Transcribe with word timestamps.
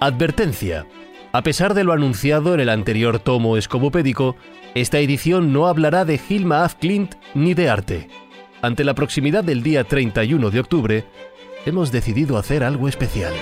Advertencia. 0.00 0.86
A 1.32 1.42
pesar 1.42 1.72
de 1.72 1.82
lo 1.82 1.94
anunciado 1.94 2.52
en 2.52 2.60
el 2.60 2.68
anterior 2.68 3.18
tomo 3.18 3.56
escomopédico, 3.56 4.36
esta 4.74 4.98
edición 4.98 5.54
no 5.54 5.68
hablará 5.68 6.04
de 6.04 6.20
Hilma 6.28 6.64
af 6.64 6.74
Klint 6.74 7.14
ni 7.34 7.54
de 7.54 7.70
arte. 7.70 8.08
Ante 8.60 8.84
la 8.84 8.94
proximidad 8.94 9.42
del 9.42 9.62
día 9.62 9.84
31 9.84 10.50
de 10.50 10.60
octubre, 10.60 11.04
hemos 11.64 11.92
decidido 11.92 12.36
hacer 12.36 12.62
algo 12.62 12.88
especial. 12.88 13.32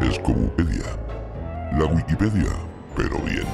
Escomopedia. 0.00 0.84
La 1.78 1.84
Wikipedia, 1.84 2.50
pero 2.96 3.18
bien. 3.20 3.46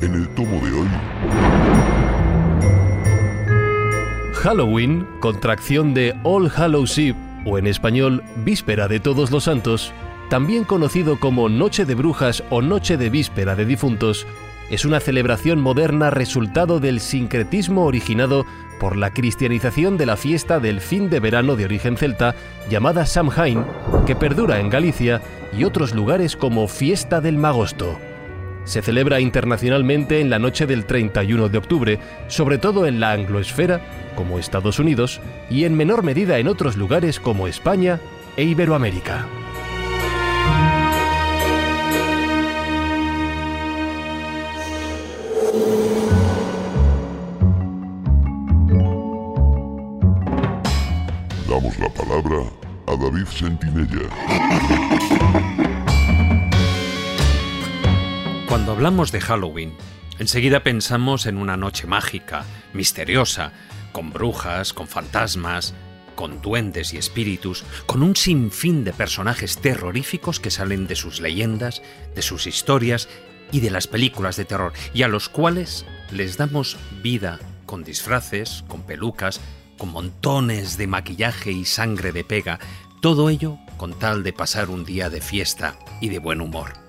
En 0.00 0.14
el 0.14 0.28
tomo 0.28 0.64
de 0.64 0.72
hoy, 0.72 0.88
Halloween, 4.38 5.04
contracción 5.18 5.94
de 5.94 6.14
All 6.22 6.48
Hallows 6.48 6.96
Eve, 6.96 7.18
o 7.44 7.58
en 7.58 7.66
español, 7.66 8.22
Víspera 8.36 8.86
de 8.86 9.00
Todos 9.00 9.32
los 9.32 9.44
Santos, 9.44 9.92
también 10.30 10.62
conocido 10.62 11.18
como 11.18 11.48
Noche 11.48 11.84
de 11.84 11.96
Brujas 11.96 12.44
o 12.48 12.62
Noche 12.62 12.96
de 12.96 13.10
Víspera 13.10 13.56
de 13.56 13.64
Difuntos, 13.64 14.28
es 14.70 14.84
una 14.84 15.00
celebración 15.00 15.60
moderna 15.60 16.10
resultado 16.10 16.78
del 16.78 17.00
sincretismo 17.00 17.84
originado 17.84 18.46
por 18.78 18.96
la 18.96 19.10
cristianización 19.10 19.96
de 19.96 20.06
la 20.06 20.16
fiesta 20.16 20.60
del 20.60 20.80
fin 20.80 21.10
de 21.10 21.18
verano 21.18 21.56
de 21.56 21.64
origen 21.64 21.96
celta 21.96 22.36
llamada 22.70 23.06
Samhain, 23.06 23.64
que 24.06 24.14
perdura 24.14 24.60
en 24.60 24.70
Galicia 24.70 25.20
y 25.52 25.64
otros 25.64 25.96
lugares 25.96 26.36
como 26.36 26.68
Fiesta 26.68 27.20
del 27.20 27.38
Magosto. 27.38 27.98
Se 28.68 28.82
celebra 28.82 29.18
internacionalmente 29.18 30.20
en 30.20 30.28
la 30.28 30.38
noche 30.38 30.66
del 30.66 30.84
31 30.84 31.48
de 31.48 31.56
octubre, 31.56 31.98
sobre 32.26 32.58
todo 32.58 32.84
en 32.84 33.00
la 33.00 33.12
angloesfera, 33.12 33.80
como 34.14 34.38
Estados 34.38 34.78
Unidos, 34.78 35.22
y 35.48 35.64
en 35.64 35.74
menor 35.74 36.02
medida 36.02 36.38
en 36.38 36.48
otros 36.48 36.76
lugares 36.76 37.18
como 37.18 37.48
España 37.48 37.98
e 38.36 38.44
Iberoamérica. 38.44 39.26
damos 51.48 51.78
la 51.78 51.88
palabra 51.88 52.42
a 52.86 52.96
David 52.96 53.24
Sentinella. 53.28 54.10
Cuando 58.58 58.72
hablamos 58.72 59.12
de 59.12 59.20
Halloween, 59.20 59.72
enseguida 60.18 60.64
pensamos 60.64 61.26
en 61.26 61.38
una 61.38 61.56
noche 61.56 61.86
mágica, 61.86 62.44
misteriosa, 62.72 63.52
con 63.92 64.10
brujas, 64.10 64.72
con 64.72 64.88
fantasmas, 64.88 65.74
con 66.16 66.42
duendes 66.42 66.92
y 66.92 66.98
espíritus, 66.98 67.64
con 67.86 68.02
un 68.02 68.16
sinfín 68.16 68.82
de 68.82 68.92
personajes 68.92 69.58
terroríficos 69.58 70.40
que 70.40 70.50
salen 70.50 70.88
de 70.88 70.96
sus 70.96 71.20
leyendas, 71.20 71.82
de 72.16 72.20
sus 72.20 72.48
historias 72.48 73.08
y 73.52 73.60
de 73.60 73.70
las 73.70 73.86
películas 73.86 74.36
de 74.36 74.44
terror, 74.44 74.72
y 74.92 75.04
a 75.04 75.08
los 75.08 75.28
cuales 75.28 75.86
les 76.10 76.36
damos 76.36 76.76
vida 77.00 77.38
con 77.64 77.84
disfraces, 77.84 78.64
con 78.66 78.82
pelucas, 78.82 79.40
con 79.78 79.90
montones 79.90 80.76
de 80.76 80.88
maquillaje 80.88 81.52
y 81.52 81.64
sangre 81.64 82.10
de 82.10 82.24
pega, 82.24 82.58
todo 83.00 83.30
ello 83.30 83.56
con 83.76 83.96
tal 83.96 84.24
de 84.24 84.32
pasar 84.32 84.68
un 84.68 84.84
día 84.84 85.10
de 85.10 85.20
fiesta 85.20 85.78
y 86.00 86.08
de 86.08 86.18
buen 86.18 86.40
humor. 86.40 86.87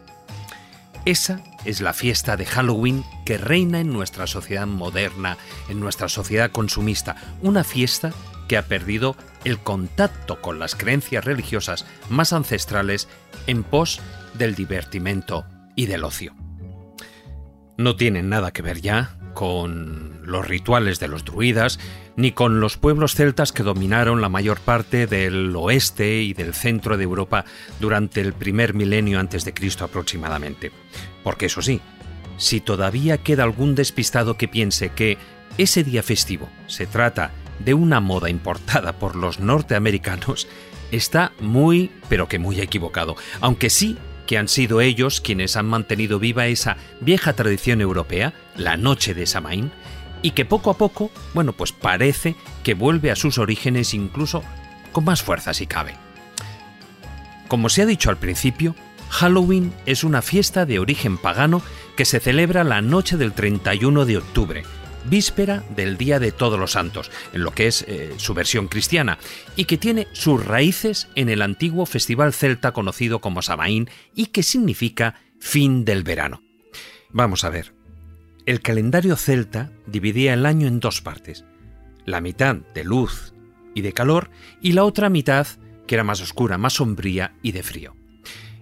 Esa 1.06 1.42
es 1.66 1.82
la 1.82 1.94
fiesta 1.94 2.36
de 2.36 2.46
Halloween 2.46 3.04
que 3.26 3.38
reina 3.38 3.80
en 3.80 3.94
nuestra 3.94 4.28
sociedad 4.28 4.68
moderna, 4.68 5.38
en 5.70 5.80
nuestra 5.80 6.10
sociedad 6.10 6.52
consumista, 6.52 7.16
una 7.42 7.64
fiesta 7.64 8.12
que 8.48 8.58
ha 8.58 8.64
perdido 8.64 9.16
el 9.46 9.60
contacto 9.60 10.42
con 10.42 10.60
las 10.60 10.76
creencias 10.76 11.24
religiosas 11.24 11.86
más 12.10 12.34
ancestrales 12.34 13.08
en 13.48 13.64
pos 13.64 14.02
del 14.34 14.56
divertimento 14.56 15.46
y 15.76 15.86
del 15.86 16.04
ocio. 16.04 16.36
No 17.78 17.96
tienen 17.96 18.28
nada 18.28 18.52
que 18.52 18.62
ver 18.62 18.82
ya 18.82 19.19
con 19.34 20.20
los 20.24 20.48
rituales 20.48 21.00
de 21.00 21.08
los 21.08 21.26
druidas, 21.26 21.80
ni 22.16 22.32
con 22.32 22.60
los 22.60 22.78
pueblos 22.78 23.16
celtas 23.16 23.52
que 23.52 23.64
dominaron 23.64 24.22
la 24.22 24.30
mayor 24.30 24.60
parte 24.60 25.08
del 25.08 25.56
oeste 25.56 26.22
y 26.22 26.34
del 26.34 26.54
centro 26.54 26.98
de 26.98 27.04
Europa 27.04 27.46
durante 27.80 28.22
el 28.22 28.34
primer 28.34 28.74
milenio 28.74 29.20
antes 29.20 29.46
de 29.46 29.54
Cristo 29.54 29.86
aproximadamente. 29.86 30.72
Porque 31.24 31.48
eso 31.48 31.62
sí, 31.62 31.82
si 32.38 32.62
todavía 32.62 33.18
queda 33.20 33.44
algún 33.44 33.76
despistado 33.76 34.38
que 34.38 34.48
piense 34.48 34.90
que 34.90 35.18
ese 35.58 35.84
día 35.84 36.04
festivo 36.04 36.50
se 36.68 36.88
trata 36.88 37.32
de 37.60 37.74
una 37.74 38.00
moda 38.00 38.30
importada 38.30 38.94
por 38.94 39.16
los 39.16 39.40
norteamericanos, 39.40 40.48
está 40.92 41.34
muy, 41.40 41.92
pero 42.08 42.28
que 42.28 42.40
muy 42.40 42.62
equivocado, 42.62 43.16
aunque 43.42 43.70
sí 43.70 43.98
que 44.26 44.38
han 44.38 44.48
sido 44.48 44.80
ellos 44.80 45.22
quienes 45.22 45.58
han 45.58 45.66
mantenido 45.66 46.20
viva 46.20 46.46
esa 46.46 46.78
vieja 47.02 47.34
tradición 47.34 47.82
europea, 47.82 48.34
la 48.60 48.78
noche 48.78 49.14
de 49.14 49.26
Samaín, 49.26 49.72
y 50.22 50.32
que 50.32 50.46
poco 50.46 50.70
a 50.70 50.78
poco, 50.78 51.12
bueno, 51.34 51.54
pues 51.54 51.72
parece 51.72 52.36
que 52.64 52.74
vuelve 52.74 53.12
a 53.12 53.16
sus 53.16 53.38
orígenes 53.38 53.94
incluso 53.94 54.44
con 54.92 55.06
más 55.06 55.24
fuerza 55.24 55.54
si 55.54 55.66
cabe. 55.66 55.96
Como 57.48 57.70
se 57.70 57.82
ha 57.82 57.86
dicho 57.86 58.10
al 58.10 58.18
principio, 58.18 58.76
Halloween 59.10 59.74
es 59.86 60.04
una 60.04 60.22
fiesta 60.22 60.66
de 60.66 60.80
origen 60.80 61.18
pagano 61.18 61.62
que 61.96 62.06
se 62.06 62.20
celebra 62.20 62.64
la 62.64 62.82
noche 62.82 63.18
del 63.18 63.34
31 63.34 64.06
de 64.06 64.18
octubre, 64.18 64.64
víspera 65.06 65.64
del 65.76 65.98
Día 65.98 66.20
de 66.20 66.32
Todos 66.32 66.60
los 66.60 66.72
Santos, 66.72 67.12
en 67.34 67.44
lo 67.44 67.52
que 67.52 67.68
es 67.68 67.84
eh, 67.88 68.14
su 68.18 68.34
versión 68.34 68.68
cristiana, 68.68 69.18
y 69.56 69.66
que 69.66 69.78
tiene 69.78 70.08
sus 70.14 70.46
raíces 70.46 71.08
en 71.16 71.30
el 71.30 71.42
antiguo 71.42 71.86
festival 71.86 72.34
celta 72.34 72.72
conocido 72.72 73.20
como 73.20 73.42
Samaín 73.42 73.90
y 74.16 74.28
que 74.28 74.44
significa 74.44 75.16
fin 75.40 75.86
del 75.86 76.04
verano. 76.04 76.42
Vamos 77.12 77.44
a 77.44 77.50
ver. 77.50 77.79
El 78.50 78.62
calendario 78.62 79.16
celta 79.16 79.70
dividía 79.86 80.34
el 80.34 80.44
año 80.48 80.66
en 80.66 80.80
dos 80.80 81.02
partes, 81.02 81.46
la 82.06 82.20
mitad 82.20 82.56
de 82.56 82.84
luz 82.84 83.36
y 83.76 83.82
de 83.82 83.94
calor 83.94 84.32
y 84.60 84.72
la 84.72 84.86
otra 84.86 85.08
mitad 85.08 85.46
que 85.86 85.94
era 85.94 86.04
más 86.04 86.20
oscura, 86.20 86.58
más 86.58 86.74
sombría 86.74 87.36
y 87.44 87.52
de 87.52 87.62
frío. 87.62 87.96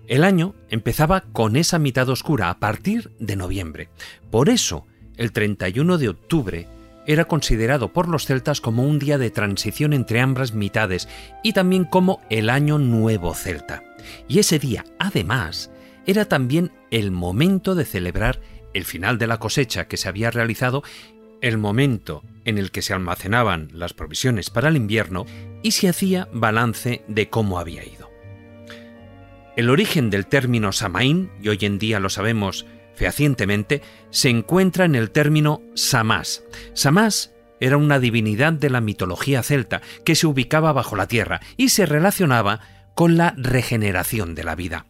El 0.05 0.25
año 0.25 0.55
empezaba 0.69 1.21
con 1.31 1.55
esa 1.55 1.79
mitad 1.79 2.09
oscura 2.09 2.49
a 2.49 2.59
partir 2.59 3.13
de 3.19 3.37
noviembre. 3.37 3.87
Por 4.29 4.49
eso, 4.49 4.85
el 5.15 5.31
31 5.31 5.97
de 5.97 6.09
octubre 6.09 6.67
era 7.05 7.23
considerado 7.23 7.93
por 7.93 8.09
los 8.09 8.25
celtas 8.25 8.59
como 8.59 8.83
un 8.83 8.99
día 8.99 9.17
de 9.17 9.31
transición 9.31 9.93
entre 9.93 10.19
ambas 10.19 10.53
mitades 10.53 11.07
y 11.43 11.53
también 11.53 11.85
como 11.85 12.19
el 12.29 12.49
Año 12.49 12.77
Nuevo 12.77 13.33
Celta. 13.33 13.85
Y 14.27 14.39
ese 14.39 14.59
día, 14.59 14.83
además, 14.99 15.71
era 16.05 16.25
también 16.25 16.73
el 16.91 17.11
momento 17.11 17.73
de 17.73 17.85
celebrar 17.85 18.41
el 18.73 18.85
final 18.85 19.17
de 19.17 19.28
la 19.28 19.39
cosecha 19.39 19.88
que 19.88 19.97
se 19.97 20.09
había 20.09 20.31
realizado, 20.31 20.83
el 21.41 21.57
momento 21.57 22.23
en 22.45 22.57
el 22.57 22.72
que 22.72 22.81
se 22.81 22.94
almacenaban 22.94 23.69
las 23.73 23.94
provisiones 23.94 24.50
para 24.50 24.69
el 24.69 24.78
invierno 24.78 25.25
y 25.63 25.72
se 25.72 25.89
hacía 25.89 26.28
balance 26.33 27.03
de 27.07 27.29
cómo 27.29 27.59
había 27.59 27.83
ido. 27.85 28.09
El 29.56 29.69
origen 29.69 30.09
del 30.09 30.27
término 30.27 30.72
Samaín, 30.72 31.31
y 31.41 31.50
hoy 31.50 31.59
en 31.61 31.79
día 31.79 32.00
lo 32.00 32.09
sabemos 32.09 32.66
fehacientemente, 32.95 33.81
se 34.09 34.29
encuentra 34.29 34.85
en 34.85 34.95
el 34.95 35.11
término 35.11 35.61
Samás. 35.75 36.44
Samás 36.73 37.33
era 37.59 37.77
una 37.77 38.00
divinidad 38.00 38.53
de 38.53 38.69
la 38.69 38.81
mitología 38.81 39.44
celta 39.44 39.81
que 40.06 40.16
se 40.16 40.27
ubicaba 40.27 40.73
bajo 40.73 40.95
la 40.95 41.07
tierra 41.07 41.41
y 41.57 41.69
se 41.69 41.85
relacionaba 41.85 42.59
con 42.95 43.17
la 43.17 43.33
regeneración 43.38 44.35
de 44.35 44.44
la 44.44 44.56
vida. 44.56 44.85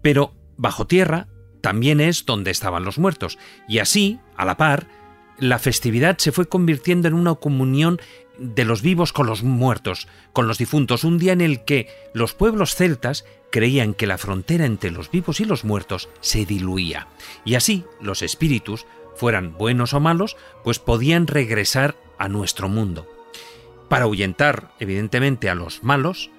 Pero 0.00 0.34
bajo 0.56 0.86
tierra 0.86 1.28
también 1.62 2.00
es 2.00 2.26
donde 2.26 2.50
estaban 2.50 2.84
los 2.84 2.98
muertos, 2.98 3.38
y 3.66 3.78
así, 3.78 4.20
a 4.36 4.44
la 4.44 4.58
par, 4.58 4.86
la 5.38 5.58
festividad 5.58 6.18
se 6.18 6.32
fue 6.32 6.46
convirtiendo 6.46 7.08
en 7.08 7.14
una 7.14 7.34
comunión 7.34 8.00
de 8.38 8.64
los 8.64 8.82
vivos 8.82 9.12
con 9.12 9.26
los 9.26 9.42
muertos, 9.42 10.08
con 10.32 10.46
los 10.46 10.58
difuntos, 10.58 11.04
un 11.04 11.18
día 11.18 11.32
en 11.32 11.40
el 11.40 11.64
que 11.64 11.88
los 12.12 12.34
pueblos 12.34 12.74
celtas 12.74 13.24
creían 13.50 13.94
que 13.94 14.06
la 14.06 14.18
frontera 14.18 14.66
entre 14.66 14.90
los 14.90 15.10
vivos 15.10 15.40
y 15.40 15.44
los 15.44 15.64
muertos 15.64 16.08
se 16.20 16.44
diluía, 16.44 17.08
y 17.44 17.54
así 17.54 17.84
los 18.00 18.22
espíritus, 18.22 18.86
fueran 19.14 19.56
buenos 19.56 19.94
o 19.94 20.00
malos, 20.00 20.36
pues 20.64 20.78
podían 20.78 21.26
regresar 21.26 21.96
a 22.18 22.28
nuestro 22.28 22.68
mundo. 22.68 23.06
Para 23.88 24.04
ahuyentar, 24.04 24.72
evidentemente, 24.80 25.50
a 25.50 25.54
los 25.54 25.82
malos, 25.84 26.30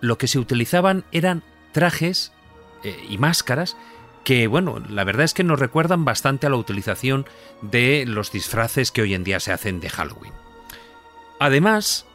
lo 0.00 0.18
que 0.18 0.28
se 0.28 0.38
utilizaban 0.38 1.04
eran 1.12 1.42
trajes 1.72 2.32
eh, 2.82 2.94
y 3.08 3.16
máscaras 3.16 3.76
que, 4.24 4.46
bueno, 4.46 4.82
la 4.88 5.04
verdad 5.04 5.24
es 5.24 5.34
que 5.34 5.44
nos 5.44 5.58
recuerdan 5.58 6.04
bastante 6.04 6.46
a 6.46 6.50
la 6.50 6.56
utilización 6.56 7.26
de 7.62 8.04
los 8.06 8.32
disfraces 8.32 8.90
que 8.90 9.02
hoy 9.02 9.14
en 9.14 9.24
día 9.24 9.38
se 9.38 9.52
hacen 9.52 9.80
de 9.80 9.90
Halloween. 9.90 10.32
Además, 11.38 12.06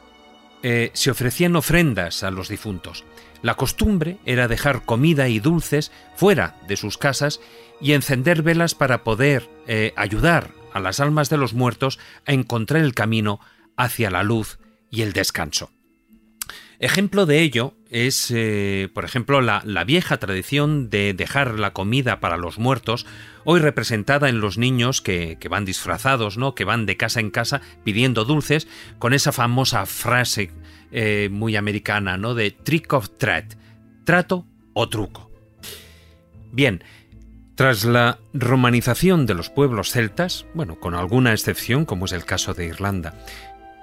eh, 0.63 0.91
se 0.94 1.11
ofrecían 1.11 1.56
ofrendas 1.56 2.23
a 2.23 2.31
los 2.31 2.50
difuntos. 2.50 3.06
La 3.41 3.56
costumbre 3.56 4.17
era 4.25 4.47
dejar 4.47 4.83
comida 4.83 5.29
y 5.29 5.39
dulces 5.39 5.91
fuera 6.15 6.57
de 6.67 6.75
sus 6.75 6.97
casas 6.97 7.39
y 7.79 7.94
encender 7.94 8.41
velas 8.41 8.75
para 8.75 9.03
poder 9.03 9.50
eh, 9.67 9.94
ayudar 9.95 10.51
a 10.73 10.79
las 10.79 11.00
almas 11.00 11.29
de 11.29 11.38
los 11.38 11.53
muertos 11.53 12.00
a 12.25 12.33
encontrar 12.33 12.83
el 12.83 12.94
camino 12.94 13.39
hacia 13.77 14.09
la 14.09 14.23
luz 14.23 14.59
y 14.89 15.03
el 15.03 15.13
descanso. 15.13 15.71
Ejemplo 16.79 17.25
de 17.25 17.41
ello 17.41 17.73
es, 17.89 18.31
eh, 18.33 18.89
por 18.93 19.03
ejemplo, 19.03 19.41
la, 19.41 19.61
vieja 19.83 20.17
tradición 20.17 20.89
de 20.89 21.13
dejar 21.13 21.59
la 21.59 21.73
comida 21.73 22.21
para 22.21 22.37
los 22.37 22.57
muertos, 22.57 23.05
hoy 23.43 23.59
representada 23.59 24.29
en 24.29 24.39
los 24.39 24.57
niños 24.57 25.01
que, 25.01 25.37
van 25.49 25.65
disfrazados, 25.65 26.37
¿no? 26.37 26.55
que 26.55 26.63
van 26.63 26.85
de 26.85 26.95
casa 26.95 27.19
en 27.19 27.31
casa 27.31 27.61
pidiendo 27.83 28.23
dulces, 28.23 28.69
con 28.97 29.13
esa 29.13 29.33
famosa 29.33 29.85
frase 29.85 30.51
eh, 30.91 31.27
muy 31.29 31.57
americana, 31.57 32.15
¿no? 32.15 32.33
de 32.33 32.51
trick 32.51 32.93
of 32.93 33.09
treat, 33.17 33.55
trato 34.05 34.45
o 34.73 34.87
truco. 34.87 35.29
Bien, 36.53 36.81
tras 37.55 37.83
la 37.83 38.19
romanización 38.31 39.25
de 39.25 39.33
los 39.33 39.49
pueblos 39.49 39.91
celtas, 39.91 40.45
bueno, 40.53 40.79
con 40.79 40.95
alguna 40.95 41.33
excepción, 41.33 41.83
como 41.83 42.05
es 42.05 42.13
el 42.13 42.23
caso 42.23 42.53
de 42.53 42.67
Irlanda, 42.67 43.15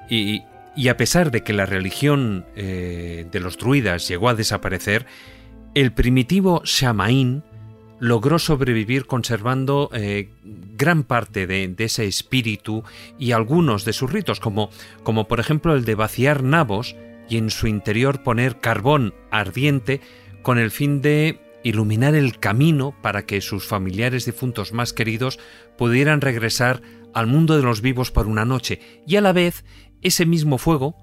y, 0.08 0.44
a 0.88 0.96
pesar 0.96 1.30
de 1.30 1.42
que 1.42 1.52
la 1.52 1.66
religión 1.66 2.44
eh, 2.54 3.26
de 3.30 3.40
los 3.40 3.56
druidas 3.56 4.06
llegó 4.08 4.28
a 4.28 4.34
desaparecer, 4.34 5.06
el 5.74 5.92
primitivo 5.92 6.62
Shamaín 6.64 7.42
logró 7.98 8.38
sobrevivir 8.38 9.06
conservando 9.06 9.90
eh, 9.92 10.28
gran 10.76 11.02
parte 11.02 11.46
de, 11.46 11.74
ese 11.78 12.06
espíritu 12.06 12.84
y 13.18 13.32
algunos 13.32 13.84
de 13.84 13.92
sus 13.92 14.12
ritos, 14.12 14.40
como, 14.40 14.70
como 15.02 15.28
por 15.28 15.40
ejemplo 15.40 15.74
el 15.74 15.84
de 15.84 15.94
vaciar 15.94 16.42
nabos 16.42 16.94
y 17.28 17.38
en 17.38 17.50
su 17.50 17.66
interior 17.66 18.22
poner 18.22 18.60
carbón 18.60 19.14
ardiente 19.30 20.00
con 20.42 20.58
el 20.58 20.70
fin 20.70 21.00
de 21.00 21.40
iluminar 21.64 22.14
el 22.14 22.38
camino 22.38 22.94
para 23.02 23.26
que 23.26 23.40
sus 23.40 23.66
familiares 23.66 24.24
difuntos 24.24 24.72
más 24.72 24.92
queridos 24.92 25.38
pudieran 25.76 26.20
regresar 26.20 26.82
al 27.12 27.26
mundo 27.26 27.56
de 27.56 27.62
los 27.62 27.80
vivos 27.80 28.10
por 28.12 28.26
una 28.26 28.44
noche, 28.44 28.78
y 29.06 29.16
a 29.16 29.22
la 29.22 29.32
vez 29.32 29.64
ese 30.02 30.26
mismo 30.26 30.58
fuego, 30.58 30.96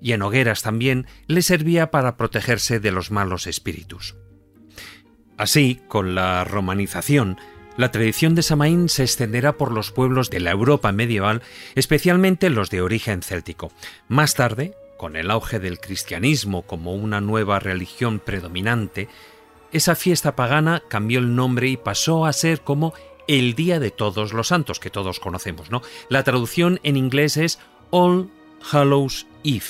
y 0.00 0.12
en 0.12 0.22
hogueras 0.22 0.62
también, 0.62 1.06
le 1.26 1.42
servía 1.42 1.90
para 1.90 2.16
protegerse 2.16 2.80
de 2.80 2.92
los 2.92 3.10
malos 3.10 3.46
espíritus. 3.46 4.16
Así, 5.36 5.80
con 5.88 6.14
la 6.14 6.44
romanización, 6.44 7.38
la 7.76 7.90
tradición 7.90 8.34
de 8.34 8.42
Samaín 8.42 8.88
se 8.88 9.04
extenderá 9.04 9.56
por 9.56 9.72
los 9.72 9.90
pueblos 9.90 10.28
de 10.28 10.40
la 10.40 10.50
Europa 10.50 10.92
medieval, 10.92 11.42
especialmente 11.74 12.50
los 12.50 12.68
de 12.68 12.82
origen 12.82 13.22
céltico. 13.22 13.72
Más 14.08 14.34
tarde, 14.34 14.74
con 14.98 15.16
el 15.16 15.30
auge 15.30 15.60
del 15.60 15.80
cristianismo 15.80 16.62
como 16.62 16.94
una 16.94 17.22
nueva 17.22 17.58
religión 17.58 18.18
predominante, 18.18 19.08
esa 19.72 19.94
fiesta 19.94 20.36
pagana 20.36 20.82
cambió 20.88 21.20
el 21.20 21.34
nombre 21.34 21.68
y 21.68 21.78
pasó 21.78 22.26
a 22.26 22.32
ser 22.32 22.60
como 22.60 22.92
el 23.26 23.54
Día 23.54 23.80
de 23.80 23.90
Todos 23.90 24.32
los 24.32 24.48
Santos, 24.48 24.80
que 24.80 24.90
todos 24.90 25.20
conocemos, 25.20 25.70
¿no? 25.70 25.80
La 26.08 26.24
traducción 26.24 26.80
en 26.82 26.96
inglés 26.98 27.36
es 27.36 27.60
All 27.90 28.30
Hallows 28.62 29.26
Eve. 29.44 29.64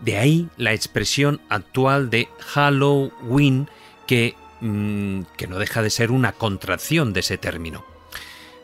De 0.00 0.16
ahí 0.16 0.48
la 0.56 0.72
expresión 0.72 1.40
actual 1.48 2.10
de 2.10 2.28
Halloween, 2.40 3.68
que, 4.06 4.34
mm, 4.60 5.22
que 5.36 5.46
no 5.46 5.58
deja 5.58 5.82
de 5.82 5.90
ser 5.90 6.10
una 6.10 6.32
contracción 6.32 7.12
de 7.12 7.20
ese 7.20 7.38
término. 7.38 7.84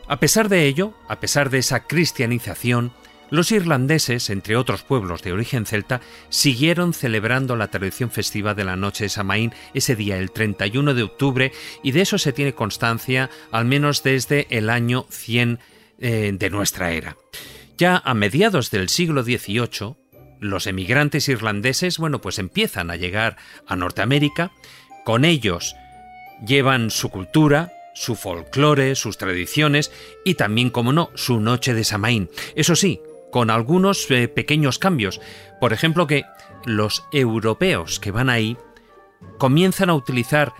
A 0.07 0.19
pesar 0.19 0.49
de 0.49 0.65
ello, 0.65 0.93
a 1.07 1.19
pesar 1.19 1.49
de 1.49 1.57
esa 1.57 1.81
cristianización, 1.81 2.91
los 3.31 3.51
irlandeses, 3.51 4.29
entre 4.29 4.55
otros 4.55 4.83
pueblos 4.83 5.23
de 5.23 5.33
origen 5.33 5.65
celta, 5.65 5.99
siguieron 6.29 6.93
celebrando 6.93 7.55
la 7.55 7.69
tradición 7.69 8.11
festiva 8.11 8.53
de 8.53 8.63
la 8.63 8.75
noche 8.75 9.05
de 9.05 9.09
Samaín 9.09 9.53
ese 9.73 9.95
día, 9.95 10.17
el 10.17 10.31
31 10.31 10.93
de 10.93 11.03
octubre, 11.03 11.51
y 11.81 11.91
de 11.91 12.01
eso 12.01 12.17
se 12.19 12.33
tiene 12.33 12.53
constancia 12.53 13.31
al 13.51 13.65
menos 13.65 14.03
desde 14.03 14.45
el 14.51 14.69
año 14.69 15.07
100 15.09 15.59
eh, 15.99 16.31
de 16.37 16.49
nuestra 16.49 16.91
era. 16.91 17.17
Ya 17.77 18.01
a 18.05 18.13
mediados 18.13 18.71
del 18.71 18.89
siglo 18.89 19.23
XVIII, 19.23 19.95
los 20.39 20.67
emigrantes 20.67 21.27
irlandeses, 21.27 21.97
bueno, 21.97 22.21
pues 22.21 22.39
empiezan 22.39 22.89
a 22.89 22.95
llegar 22.95 23.37
a 23.67 23.75
Norteamérica, 23.75 24.51
con 25.03 25.25
ellos 25.25 25.75
llevan 26.45 26.89
su 26.89 27.09
cultura, 27.09 27.73
su 27.93 28.15
folclore, 28.15 28.95
sus 28.95 29.17
tradiciones 29.17 29.91
y 30.23 30.35
también, 30.35 30.69
como 30.69 30.93
no, 30.93 31.09
su 31.15 31.39
noche 31.39 31.73
de 31.73 31.83
Samaín. 31.83 32.29
Eso 32.55 32.75
sí, 32.75 33.01
con 33.31 33.49
algunos 33.49 34.09
eh, 34.09 34.27
pequeños 34.27 34.79
cambios. 34.79 35.19
Por 35.59 35.73
ejemplo, 35.73 36.07
que 36.07 36.23
los 36.65 37.03
europeos 37.11 37.99
que 37.99 38.11
van 38.11 38.29
ahí 38.29 38.57
comienzan 39.37 39.89
a 39.89 39.95
utilizar 39.95 40.53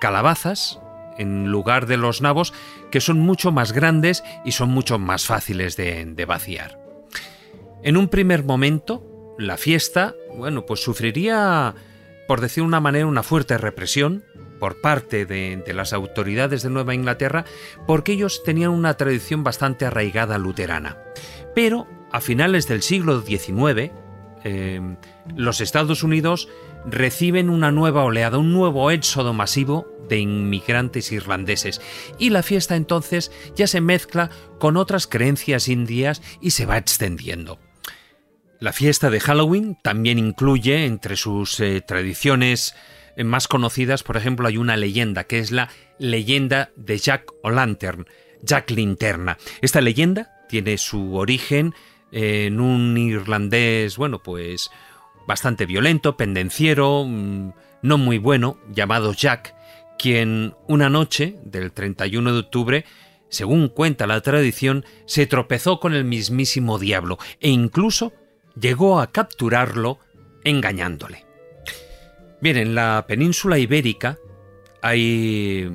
calabazas 0.00 0.80
en 1.18 1.50
lugar 1.50 1.86
de 1.86 1.96
los 1.96 2.20
nabos, 2.20 2.52
que 2.90 3.00
son 3.00 3.20
mucho 3.20 3.52
más 3.52 3.72
grandes 3.72 4.22
y 4.44 4.52
son 4.52 4.70
mucho 4.70 4.98
más 4.98 5.26
fáciles 5.26 5.76
de, 5.76 6.24
vaciar. 6.26 6.78
En 7.82 7.96
un 7.96 8.08
primer 8.08 8.44
momento, 8.44 9.34
la 9.38 9.56
fiesta, 9.56 10.14
bueno, 10.36 10.66
pues 10.66 10.80
sufriría, 10.80 11.74
por 12.28 12.40
decir 12.40 12.62
una 12.62 12.80
manera, 12.80 13.06
una 13.06 13.22
fuerte 13.22 13.58
represión 13.58 14.24
por 14.60 14.80
parte 14.80 15.26
de, 15.26 15.62
las 15.74 15.92
autoridades 15.92 16.62
de 16.62 16.70
Nueva 16.70 16.94
Inglaterra, 16.94 17.44
porque 17.86 18.12
ellos 18.12 18.42
tenían 18.44 18.70
una 18.70 18.94
tradición 18.94 19.42
bastante 19.42 19.86
arraigada 19.86 20.38
luterana. 20.38 20.98
Pero 21.54 21.88
a 22.12 22.20
finales 22.20 22.68
del 22.68 22.82
siglo 22.82 23.22
XIX, 23.22 23.90
em, 24.44 24.96
los 25.34 25.60
Estados 25.60 26.04
Unidos 26.04 26.48
reciben 26.84 27.50
una 27.50 27.72
nueva 27.72 28.04
oleada, 28.04 28.38
un 28.38 28.52
nuevo 28.52 28.90
éxodo 28.90 29.32
masivo 29.32 29.91
de 30.08 30.18
inmigrantes 30.18 31.12
irlandeses 31.12 31.80
y 32.18 32.30
la 32.30 32.42
fiesta 32.42 32.76
entonces 32.76 33.30
ya 33.54 33.66
se 33.66 33.80
mezcla 33.80 34.30
con 34.58 34.76
otras 34.76 35.06
creencias 35.06 35.68
indias 35.68 36.22
y 36.40 36.50
se 36.50 36.66
va 36.66 36.78
extendiendo. 36.78 37.58
La 38.60 38.72
fiesta 38.72 39.10
de 39.10 39.18
Halloween 39.18 39.76
también 39.82 40.18
incluye 40.18 40.86
entre 40.86 41.16
sus 41.16 41.58
eh, 41.58 41.80
tradiciones 41.80 42.74
eh, 43.16 43.24
más 43.24 43.48
conocidas, 43.48 44.04
por 44.04 44.16
ejemplo, 44.16 44.46
hay 44.46 44.56
una 44.56 44.76
leyenda 44.76 45.24
que 45.24 45.40
es 45.40 45.50
la 45.50 45.68
leyenda 45.98 46.70
de 46.76 46.98
Jack 46.98 47.32
O'Lantern, 47.42 48.06
Jack 48.42 48.70
Linterna. 48.70 49.36
Esta 49.60 49.80
leyenda 49.80 50.30
tiene 50.48 50.78
su 50.78 51.16
origen 51.16 51.74
en 52.12 52.60
un 52.60 52.96
irlandés, 52.96 53.96
bueno, 53.96 54.22
pues 54.22 54.70
bastante 55.26 55.66
violento, 55.66 56.16
pendenciero, 56.16 57.04
mm, 57.04 57.52
no 57.82 57.98
muy 57.98 58.18
bueno, 58.18 58.58
llamado 58.70 59.12
Jack, 59.12 59.54
quien 60.02 60.56
una 60.66 60.90
noche 60.90 61.36
del 61.44 61.70
31 61.70 62.32
de 62.32 62.38
octubre, 62.40 62.84
según 63.28 63.68
cuenta 63.68 64.08
la 64.08 64.20
tradición, 64.20 64.84
se 65.06 65.28
tropezó 65.28 65.78
con 65.78 65.94
el 65.94 66.04
mismísimo 66.04 66.80
diablo 66.80 67.18
e 67.38 67.50
incluso 67.50 68.12
llegó 68.60 69.00
a 69.00 69.12
capturarlo 69.12 70.00
engañándole. 70.42 71.24
Bien, 72.40 72.56
en 72.56 72.74
la 72.74 73.04
península 73.06 73.60
ibérica 73.60 74.18
hay 74.82 75.70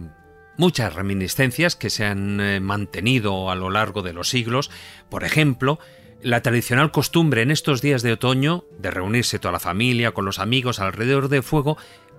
muchas 0.57 0.93
reminiscencias 0.93 1.77
que 1.77 1.89
se 1.89 2.03
han 2.03 2.41
eh, 2.41 2.59
mantenido 2.59 3.49
a 3.49 3.55
lo 3.55 3.69
largo 3.69 4.01
de 4.01 4.11
los 4.11 4.27
siglos. 4.27 4.69
Por 5.09 5.23
ejemplo, 5.23 5.79
la 6.21 6.41
tradicional 6.41 6.91
costumbre 6.91 7.43
en 7.43 7.51
estos 7.51 7.81
días 7.81 8.01
de 8.01 8.11
otoño 8.11 8.65
de 8.77 8.91
reunirse 8.91 9.39
toda 9.39 9.53
la 9.53 9.59
familia 9.59 10.11
con 10.11 10.25
los 10.25 10.39
amigos 10.39 10.81
alrededor 10.81 11.29
del 11.29 11.43
fuego 11.43 11.77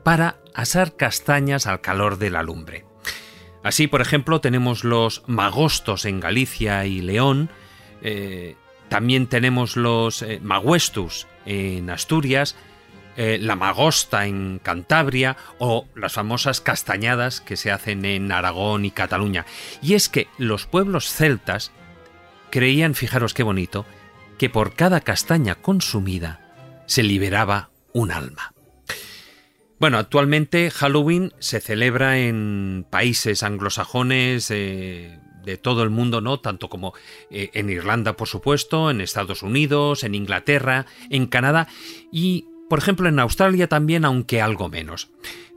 para 0.09 0.37
asar 0.55 0.97
castañas 0.97 1.67
al 1.67 1.83
calor 1.83 2.17
de 2.17 2.31
la 2.31 2.43
lumbre. 2.43 2.87
Así, 3.63 3.89
por 3.89 4.01
ejemplo, 4.01 4.41
tenemos 4.41 4.83
los 4.83 5.23
magostos 5.27 6.07
en 6.07 6.19
Galicia 6.19 6.87
y 6.87 7.03
León, 7.03 7.51
eh, 8.01 8.57
también 8.89 9.27
tenemos 9.27 9.77
los 9.77 10.23
eh, 10.23 10.41
maguestus 10.43 11.27
en 11.45 11.91
Asturias, 11.91 12.57
eh, 13.19 13.37
la 13.39 13.55
magosta 13.55 14.25
en 14.25 14.61
Cantabria 14.63 15.37
o 15.59 15.87
las 15.95 16.15
famosas 16.15 16.63
castañadas 16.63 17.43
que 17.43 17.59
se 17.59 17.71
hacen 17.71 18.07
en 18.07 18.33
Aragón 18.33 18.87
y 18.87 18.91
Cataluña. 18.91 19.45
Y 19.83 19.93
es 19.93 20.09
que 20.09 20.29
los 20.39 20.65
pueblos 20.65 21.13
celtas 21.13 21.71
creían, 22.49 22.95
fijaros 22.95 23.35
qué 23.35 23.43
bonito, 23.43 23.85
que 24.39 24.49
por 24.49 24.73
cada 24.73 25.03
castaña 25.03 25.57
consumida 25.57 26.41
se 26.87 27.03
liberaba 27.03 27.69
un 27.93 28.11
alma. 28.11 28.55
Bueno, 29.79 29.99
actualmente 29.99 30.71
Halloween 30.71 31.33
se 31.39 31.61
celebra 31.61 32.19
en 32.19 32.85
países 32.91 33.45
anglosajones 33.45 34.51
eh, 34.51 35.21
de 35.45 35.57
todo 35.57 35.85
el 35.85 35.91
mundo, 35.91 36.21
¿no? 36.21 36.41
Tanto 36.41 36.69
como 36.69 36.95
eh, 37.31 37.51
en 37.55 37.71
Irlanda, 37.71 38.17
por 38.17 38.27
supuesto, 38.27 38.91
en 38.91 39.01
Estados 39.01 39.43
Unidos, 39.43 40.03
en 40.03 40.17
Inglaterra, 40.17 40.87
en 41.11 41.27
Canadá 41.27 41.69
y, 42.11 42.47
por 42.69 42.81
ejemplo, 42.81 43.09
en 43.09 43.21
Australia 43.21 43.69
también, 43.69 44.05
aunque 44.05 44.43
algo 44.43 44.69
menos. 44.69 45.11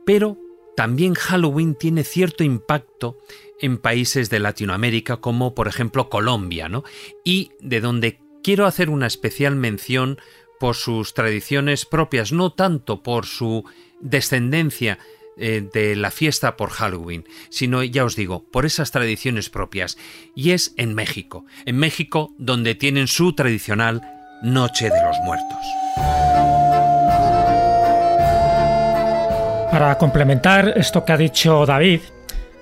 Pero 0.06 0.38
también 0.78 1.16
Halloween 1.16 1.76
tiene 1.76 2.04
cierto 2.04 2.44
impacto 2.44 3.18
en 3.60 3.78
países 3.78 4.30
de 4.30 4.40
Latinoamérica 4.40 5.18
como 5.18 5.54
por 5.54 5.68
ejemplo 5.68 6.10
Colombia, 6.10 6.70
¿no? 6.70 6.84
Y 7.24 7.52
de 7.60 7.82
donde 7.82 8.20
quiero 8.44 8.66
hacer 8.66 8.90
una 8.90 9.08
especial 9.08 9.56
mención 9.56 10.20
por 10.60 10.76
sus 10.76 11.14
tradiciones 11.14 11.86
propias, 11.86 12.32
no 12.32 12.54
tanto 12.54 13.02
por 13.02 13.26
su 13.26 13.66
descendencia 14.02 15.00
eh, 15.38 15.68
de 15.74 15.96
la 15.96 16.12
fiesta 16.12 16.58
por 16.58 16.70
Halloween, 16.70 17.26
sino, 17.50 17.84
ya 17.84 18.04
os 18.04 18.16
digo, 18.16 18.44
por 18.52 18.66
esas 18.66 18.92
tradiciones 18.92 19.50
propias. 19.50 19.98
Y 20.36 20.52
es 20.52 20.74
en 20.78 20.94
México, 20.94 21.46
en 21.66 21.78
México 21.78 22.34
donde 22.38 22.76
tienen 22.76 23.08
su 23.08 23.34
tradicional 23.34 24.02
Noche 24.44 24.90
de 24.90 25.04
los 25.04 25.18
Muertos. 25.24 25.58
Para 29.72 29.98
complementar 29.98 30.74
esto 30.76 31.06
que 31.06 31.14
ha 31.14 31.18
dicho 31.18 31.66
David, 31.66 32.02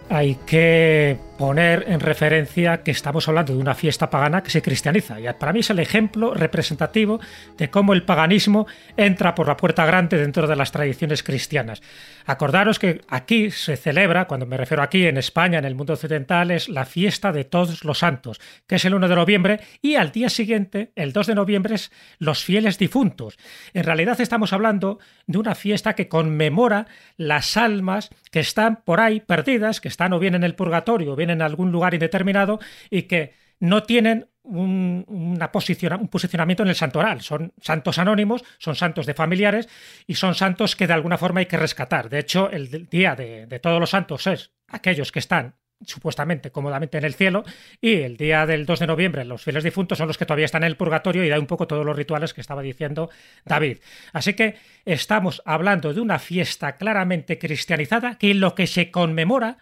hay 0.09 0.35
que 0.45 1.17
poner 1.39 1.85
en 1.87 2.01
referencia 2.01 2.83
que 2.83 2.91
estamos 2.91 3.29
hablando 3.29 3.53
de 3.53 3.59
una 3.59 3.73
fiesta 3.73 4.09
pagana 4.09 4.43
que 4.43 4.49
se 4.49 4.61
cristianiza. 4.61 5.21
Y 5.21 5.33
para 5.39 5.53
mí 5.53 5.61
es 5.61 5.69
el 5.69 5.79
ejemplo 5.79 6.33
representativo 6.33 7.21
de 7.57 7.69
cómo 7.69 7.93
el 7.93 8.03
paganismo 8.03 8.67
entra 8.97 9.35
por 9.35 9.47
la 9.47 9.55
puerta 9.55 9.85
grande 9.85 10.17
dentro 10.17 10.47
de 10.47 10.57
las 10.57 10.73
tradiciones 10.73 11.23
cristianas. 11.23 11.81
Acordaros 12.25 12.77
que 12.77 12.99
aquí 13.07 13.51
se 13.51 13.77
celebra, 13.77 14.27
cuando 14.27 14.45
me 14.45 14.57
refiero 14.57 14.83
aquí 14.83 15.07
en 15.07 15.15
España, 15.15 15.59
en 15.59 15.63
el 15.63 15.75
mundo 15.75 15.93
occidental, 15.93 16.51
es 16.51 16.67
la 16.67 16.83
fiesta 16.83 17.31
de 17.31 17.45
todos 17.45 17.85
los 17.85 17.99
santos, 17.99 18.41
que 18.67 18.75
es 18.75 18.83
el 18.83 18.93
1 18.93 19.07
de 19.07 19.15
noviembre, 19.15 19.59
y 19.81 19.95
al 19.95 20.11
día 20.11 20.27
siguiente, 20.27 20.91
el 20.97 21.13
2 21.13 21.27
de 21.27 21.35
noviembre, 21.35 21.75
es 21.75 21.89
los 22.17 22.43
fieles 22.43 22.77
difuntos. 22.77 23.37
En 23.73 23.85
realidad 23.85 24.19
estamos 24.19 24.51
hablando 24.51 24.99
de 25.25 25.37
una 25.37 25.55
fiesta 25.55 25.93
que 25.93 26.09
conmemora 26.09 26.87
las 27.15 27.55
almas 27.55 28.09
que 28.29 28.41
están 28.41 28.81
por 28.83 28.99
ahí 28.99 29.21
perdidas, 29.21 29.79
que 29.79 29.87
están 29.87 30.11
o 30.11 30.19
bien 30.19 30.35
en 30.35 30.43
el 30.43 30.55
purgatorio 30.55 31.13
o 31.13 31.15
bien 31.15 31.28
en 31.29 31.41
algún 31.41 31.71
lugar 31.71 31.93
indeterminado 31.93 32.59
y 32.89 33.03
que 33.03 33.33
no 33.59 33.83
tienen 33.83 34.27
un, 34.43 35.05
una 35.07 35.51
un 35.99 36.07
posicionamiento 36.07 36.63
en 36.63 36.69
el 36.69 36.75
santoral. 36.75 37.21
Son 37.21 37.53
santos 37.61 37.97
anónimos, 37.97 38.43
son 38.57 38.75
santos 38.75 39.05
de 39.05 39.13
familiares 39.13 39.69
y 40.07 40.15
son 40.15 40.35
santos 40.35 40.75
que 40.75 40.87
de 40.87 40.93
alguna 40.93 41.17
forma 41.17 41.41
hay 41.41 41.45
que 41.45 41.57
rescatar. 41.57 42.09
De 42.09 42.19
hecho, 42.19 42.49
el 42.49 42.87
día 42.89 43.15
de, 43.15 43.45
de 43.45 43.59
todos 43.59 43.79
los 43.79 43.89
santos 43.89 44.25
es 44.27 44.51
aquellos 44.67 45.11
que 45.11 45.19
están 45.19 45.55
supuestamente 45.85 46.51
cómodamente 46.51 46.97
en 46.97 47.05
el 47.05 47.13
cielo 47.13 47.43
y 47.79 48.01
el 48.01 48.17
día 48.17 48.45
del 48.45 48.65
2 48.65 48.79
de 48.79 48.87
noviembre 48.87 49.25
los 49.25 49.41
fieles 49.41 49.63
difuntos 49.63 49.97
son 49.97 50.07
los 50.07 50.17
que 50.17 50.25
todavía 50.25 50.45
están 50.45 50.63
en 50.63 50.67
el 50.67 50.77
purgatorio 50.77 51.23
y 51.23 51.29
da 51.29 51.39
un 51.39 51.47
poco 51.47 51.67
todos 51.67 51.85
los 51.85 51.95
rituales 51.95 52.33
que 52.33 52.41
estaba 52.41 52.61
diciendo 52.61 53.09
David. 53.45 53.77
Así 54.11 54.33
que 54.33 54.57
estamos 54.85 55.41
hablando 55.45 55.93
de 55.93 56.01
una 56.01 56.19
fiesta 56.19 56.75
claramente 56.75 57.37
cristianizada 57.37 58.17
que 58.17 58.33
lo 58.33 58.55
que 58.55 58.67
se 58.67 58.91
conmemora 58.91 59.57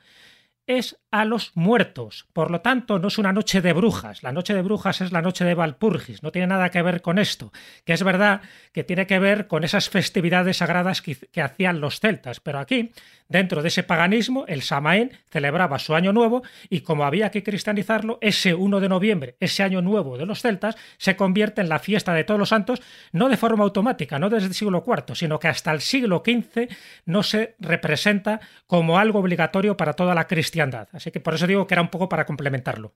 es 0.65 1.00
a 1.11 1.23
los 1.23 1.51
muertos. 1.55 2.27
Por 2.33 2.51
lo 2.51 2.61
tanto, 2.61 2.99
no 2.99 3.07
es 3.07 3.17
una 3.17 3.31
noche 3.31 3.61
de 3.61 3.73
brujas. 3.73 4.23
La 4.23 4.31
noche 4.31 4.53
de 4.53 4.61
brujas 4.61 5.01
es 5.01 5.11
la 5.11 5.21
noche 5.21 5.45
de 5.45 5.55
Valpurgis. 5.55 6.21
No 6.21 6.31
tiene 6.31 6.47
nada 6.47 6.69
que 6.69 6.81
ver 6.81 7.01
con 7.01 7.17
esto. 7.17 7.53
Que 7.85 7.93
es 7.93 8.03
verdad 8.03 8.41
que 8.73 8.83
tiene 8.83 9.07
que 9.07 9.19
ver 9.19 9.47
con 9.47 9.63
esas 9.63 9.89
festividades 9.89 10.57
sagradas 10.57 11.01
que, 11.01 11.41
hacían 11.41 11.79
los 11.79 11.99
celtas. 12.01 12.41
Pero 12.41 12.59
aquí, 12.59 12.91
dentro 13.29 13.61
de 13.61 13.69
ese 13.69 13.83
paganismo, 13.83 14.45
el 14.47 14.61
Samaén 14.61 15.13
celebraba 15.29 15.79
su 15.79 15.95
año 15.95 16.11
nuevo 16.11 16.43
y 16.69 16.81
como 16.81 17.05
había 17.05 17.31
que 17.31 17.43
cristianizarlo, 17.43 18.17
ese 18.21 18.53
1 18.53 18.79
de 18.79 18.89
noviembre, 18.89 19.35
ese 19.39 19.63
año 19.63 19.81
nuevo 19.81 20.17
de 20.17 20.25
los 20.25 20.41
celtas, 20.41 20.75
se 20.97 21.15
convierte 21.15 21.61
en 21.61 21.69
la 21.69 21.79
fiesta 21.79 22.13
de 22.13 22.25
todos 22.25 22.39
los 22.39 22.49
santos, 22.49 22.81
no 23.13 23.29
de 23.29 23.37
forma 23.37 23.63
automática, 23.63 24.19
no 24.19 24.29
desde 24.29 24.47
el 24.47 24.53
siglo 24.53 24.83
IV, 24.85 25.15
sino 25.15 25.39
que 25.39 25.47
hasta 25.47 25.71
el 25.71 25.81
siglo 25.81 26.21
XV 26.25 26.67
no 27.05 27.23
se 27.23 27.55
representa 27.59 28.41
como 28.65 28.99
algo 28.99 29.19
obligatorio 29.19 29.77
para 29.77 29.93
toda 29.93 30.13
la 30.13 30.27
cristiandad. 30.27 30.87
Así 30.98 31.12
que 31.12 31.20
por 31.20 31.36
eso 31.36 31.46
digo 31.46 31.68
que 31.68 31.75
era 31.75 31.84
un 31.84 31.92
poco 31.92 32.10
para 32.10 32.25
complementarlo. 32.25 32.96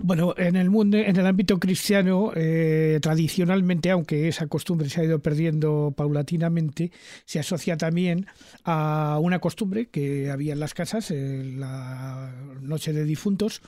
Bueno, 0.00 0.32
en 0.36 0.54
el 0.54 0.70
mundo, 0.70 0.96
en 0.96 1.16
el 1.16 1.26
ámbito 1.26 1.58
cristiano, 1.58 2.30
eh, 2.36 3.00
tradicionalmente, 3.02 3.90
aunque 3.90 4.28
esa 4.28 4.46
costumbre 4.46 4.88
se 4.88 5.00
ha 5.00 5.04
ido 5.04 5.18
perdiendo 5.18 5.92
paulatinamente, 5.96 6.92
se 7.24 7.40
asocia 7.40 7.76
también 7.76 8.26
a 8.62 9.18
una 9.20 9.40
costumbre 9.40 9.88
que 9.88 10.30
había 10.30 10.52
en 10.52 10.60
las 10.60 10.72
casas, 10.72 11.10
en 11.10 11.58
la 11.58 12.32
noche 12.60 12.92
de 12.92 13.02
difuntos, 13.02 13.60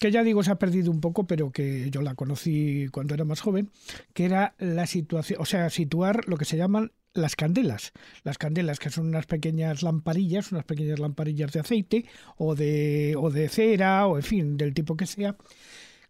que 0.00 0.10
ya 0.10 0.24
digo 0.24 0.42
se 0.42 0.50
ha 0.50 0.56
perdido 0.56 0.90
un 0.90 1.00
poco, 1.00 1.28
pero 1.28 1.52
que 1.52 1.90
yo 1.90 2.02
la 2.02 2.16
conocí 2.16 2.88
cuando 2.90 3.14
era 3.14 3.24
más 3.24 3.40
joven, 3.40 3.70
que 4.14 4.24
era 4.24 4.56
la 4.58 4.86
situación, 4.88 5.40
o 5.40 5.44
sea, 5.44 5.70
situar 5.70 6.26
lo 6.26 6.36
que 6.36 6.44
se 6.44 6.56
llaman 6.56 6.90
las 7.14 7.36
candelas. 7.36 7.92
Las 8.24 8.38
candelas 8.38 8.78
que 8.78 8.90
son 8.90 9.08
unas 9.08 9.26
pequeñas 9.26 9.82
lamparillas, 9.82 10.52
unas 10.52 10.64
pequeñas 10.64 10.98
lamparillas 10.98 11.52
de 11.52 11.60
aceite 11.60 12.04
o 12.36 12.54
de, 12.54 13.14
o 13.16 13.30
de 13.30 13.48
cera 13.48 14.06
o 14.06 14.16
en 14.16 14.22
fin, 14.22 14.56
del 14.56 14.74
tipo 14.74 14.96
que 14.96 15.06
sea, 15.06 15.36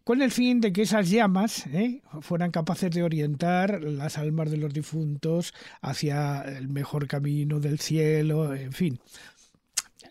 con 0.08 0.22
el 0.22 0.30
fin 0.30 0.62
de 0.62 0.72
que 0.72 0.82
esas 0.82 1.10
llamas 1.10 1.66
¿eh? 1.66 2.00
fueran 2.22 2.50
capaces 2.50 2.90
de 2.90 3.02
orientar 3.02 3.82
las 3.82 4.16
almas 4.16 4.50
de 4.50 4.56
los 4.56 4.72
difuntos 4.72 5.52
hacia 5.82 6.40
el 6.42 6.68
mejor 6.68 7.06
camino 7.06 7.60
del 7.60 7.78
cielo, 7.78 8.54
en 8.54 8.72
fin. 8.72 9.00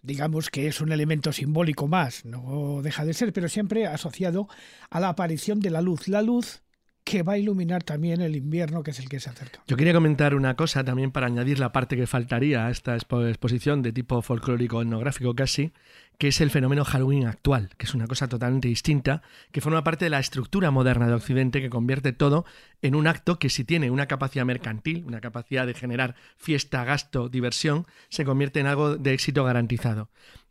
Digamos 0.04 0.52
que 0.52 0.68
es 0.68 0.82
un 0.82 0.92
elemento 0.92 1.34
simbólico 1.34 1.88
más, 1.88 2.26
no 2.26 2.82
deja 2.84 3.06
de 3.06 3.16
ser, 3.16 3.34
pero 3.34 3.50
siempre 3.50 3.88
asociado 3.88 4.48
a 4.92 5.00
la 5.00 5.10
aparición 5.10 5.60
de 5.60 5.72
la 5.72 5.82
luz. 5.82 6.08
La 6.08 6.22
luz 6.22 6.62
que 7.08 7.24
va 7.24 7.34
a 7.34 7.38
iluminar 7.38 7.84
también 7.84 8.20
el 8.20 8.36
invierno, 8.36 8.84
que 8.84 8.92
es 8.92 9.00
el 9.00 9.08
que 9.08 9.22
se 9.22 9.30
acerca. 9.30 9.62
Yo 9.66 9.78
quería 9.78 9.94
comentar 9.94 10.36
una 10.36 10.58
cosa 10.58 10.84
también 10.84 11.12
para 11.12 11.28
añadir 11.28 11.58
la 11.58 11.72
parte 11.72 11.96
que 11.96 12.06
faltaría 12.06 12.68
a 12.68 12.70
esta 12.70 12.98
exposición 12.98 13.82
de 13.82 13.94
tipo 13.94 14.22
folclórico 14.22 14.82
etnográfico 14.82 15.34
casi, 15.34 15.72
que 16.18 16.28
es 16.28 16.42
el 16.42 16.52
fenómeno 16.52 16.84
Halloween 16.84 17.26
actual, 17.26 17.70
que 17.78 17.86
es 17.86 17.94
una 17.94 18.08
cosa 18.08 18.28
totalmente 18.28 18.68
distinta, 18.68 19.22
que 19.54 19.62
forma 19.62 19.86
parte 19.86 20.04
de 20.04 20.10
la 20.10 20.20
estructura 20.20 20.70
moderna 20.70 21.08
de 21.08 21.14
Occidente 21.14 21.62
que 21.62 21.70
convierte 21.70 22.12
todo 22.12 22.44
en 22.82 22.94
un 22.94 23.08
acto 23.08 23.40
que 23.40 23.50
si 23.50 23.64
tiene 23.64 23.90
una 23.90 24.08
capacidad 24.08 24.44
mercantil, 24.44 25.06
una 25.06 25.22
capacidad 25.22 25.66
de 25.66 25.76
generar 25.76 26.16
fiesta, 26.36 26.84
gasto, 26.84 27.30
diversión, 27.30 27.88
se 28.10 28.26
convierte 28.26 28.60
en 28.60 28.68
algo 28.68 28.98
de 28.98 29.14
éxito 29.14 29.46
garantizado. 29.46 30.10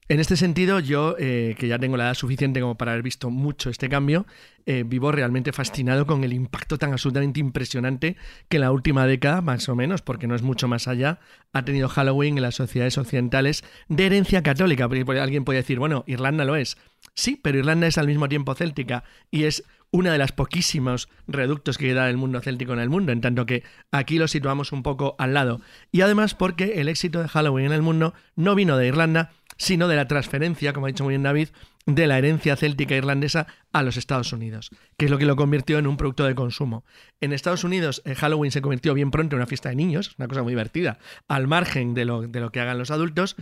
En 0.08 0.20
este 0.20 0.36
sentido, 0.36 0.78
yo, 0.78 1.16
eh, 1.18 1.56
que 1.58 1.66
ya 1.66 1.80
tengo 1.80 1.96
la 1.96 2.04
edad 2.04 2.14
suficiente 2.14 2.60
como 2.60 2.76
para 2.76 2.92
haber 2.92 3.02
visto 3.02 3.28
mucho 3.28 3.70
este 3.70 3.88
cambio, 3.88 4.25
eh, 4.64 4.84
vivo 4.86 5.10
realmente 5.10 5.52
fascinado 5.52 6.06
con 6.06 6.22
el 6.22 6.32
impacto 6.32 6.78
tan 6.78 6.92
absolutamente 6.92 7.40
impresionante 7.40 8.16
que 8.48 8.58
en 8.58 8.60
la 8.60 8.70
última 8.70 9.04
década, 9.08 9.40
más 9.40 9.68
o 9.68 9.75
menos, 9.75 10.02
porque 10.02 10.28
no 10.28 10.36
es 10.36 10.42
mucho 10.42 10.68
más 10.68 10.86
allá, 10.86 11.18
ha 11.52 11.64
tenido 11.64 11.88
Halloween 11.88 12.36
en 12.36 12.42
las 12.42 12.54
sociedades 12.54 12.98
occidentales 12.98 13.64
de 13.88 14.06
herencia 14.06 14.44
católica. 14.44 14.88
Porque 14.88 15.20
alguien 15.20 15.44
puede 15.44 15.58
decir, 15.58 15.80
bueno, 15.80 16.04
Irlanda 16.06 16.44
lo 16.44 16.54
es. 16.54 16.76
Sí, 17.14 17.40
pero 17.42 17.58
Irlanda 17.58 17.88
es 17.88 17.98
al 17.98 18.06
mismo 18.06 18.28
tiempo 18.28 18.54
céltica 18.54 19.02
y 19.32 19.42
es 19.42 19.64
una 19.90 20.12
de 20.12 20.18
las 20.18 20.32
poquísimos 20.32 21.08
reductos 21.26 21.78
que 21.78 21.86
queda 21.86 22.08
el 22.10 22.16
mundo 22.16 22.40
céltico 22.40 22.72
en 22.72 22.80
el 22.80 22.90
mundo, 22.90 23.12
en 23.12 23.20
tanto 23.20 23.46
que 23.46 23.64
aquí 23.90 24.18
lo 24.18 24.28
situamos 24.28 24.70
un 24.70 24.82
poco 24.82 25.16
al 25.18 25.34
lado. 25.34 25.60
Y 25.90 26.02
además 26.02 26.34
porque 26.34 26.80
el 26.80 26.88
éxito 26.88 27.22
de 27.22 27.28
Halloween 27.28 27.66
en 27.66 27.72
el 27.72 27.82
mundo 27.82 28.14
no 28.34 28.54
vino 28.54 28.76
de 28.76 28.88
Irlanda, 28.88 29.30
sino 29.56 29.88
de 29.88 29.96
la 29.96 30.08
transferencia, 30.08 30.72
como 30.72 30.86
ha 30.86 30.88
dicho 30.88 31.04
muy 31.04 31.12
bien 31.12 31.22
David, 31.22 31.48
de 31.86 32.06
la 32.06 32.18
herencia 32.18 32.56
céltica 32.56 32.96
irlandesa 32.96 33.46
a 33.72 33.82
los 33.82 33.96
Estados 33.96 34.32
Unidos, 34.32 34.70
que 34.96 35.04
es 35.04 35.10
lo 35.10 35.18
que 35.18 35.25
lo 35.25 35.36
convirtió 35.36 35.78
en 35.78 35.86
un 35.86 35.96
producto 35.96 36.25
de 36.25 36.34
consumo. 36.34 36.84
En 37.20 37.32
Estados 37.32 37.64
Unidos, 37.64 38.02
eh, 38.04 38.14
Halloween 38.14 38.50
se 38.50 38.60
convirtió 38.60 38.92
bien 38.92 39.10
pronto 39.10 39.36
en 39.36 39.38
una 39.38 39.46
fiesta 39.46 39.68
de 39.68 39.76
niños, 39.76 40.14
una 40.18 40.26
cosa 40.26 40.42
muy 40.42 40.52
divertida, 40.52 40.98
al 41.28 41.46
margen 41.46 41.94
de 41.94 42.04
lo, 42.04 42.22
de 42.22 42.40
lo 42.40 42.50
que 42.50 42.60
hagan 42.60 42.78
los 42.78 42.90
adultos, 42.90 43.36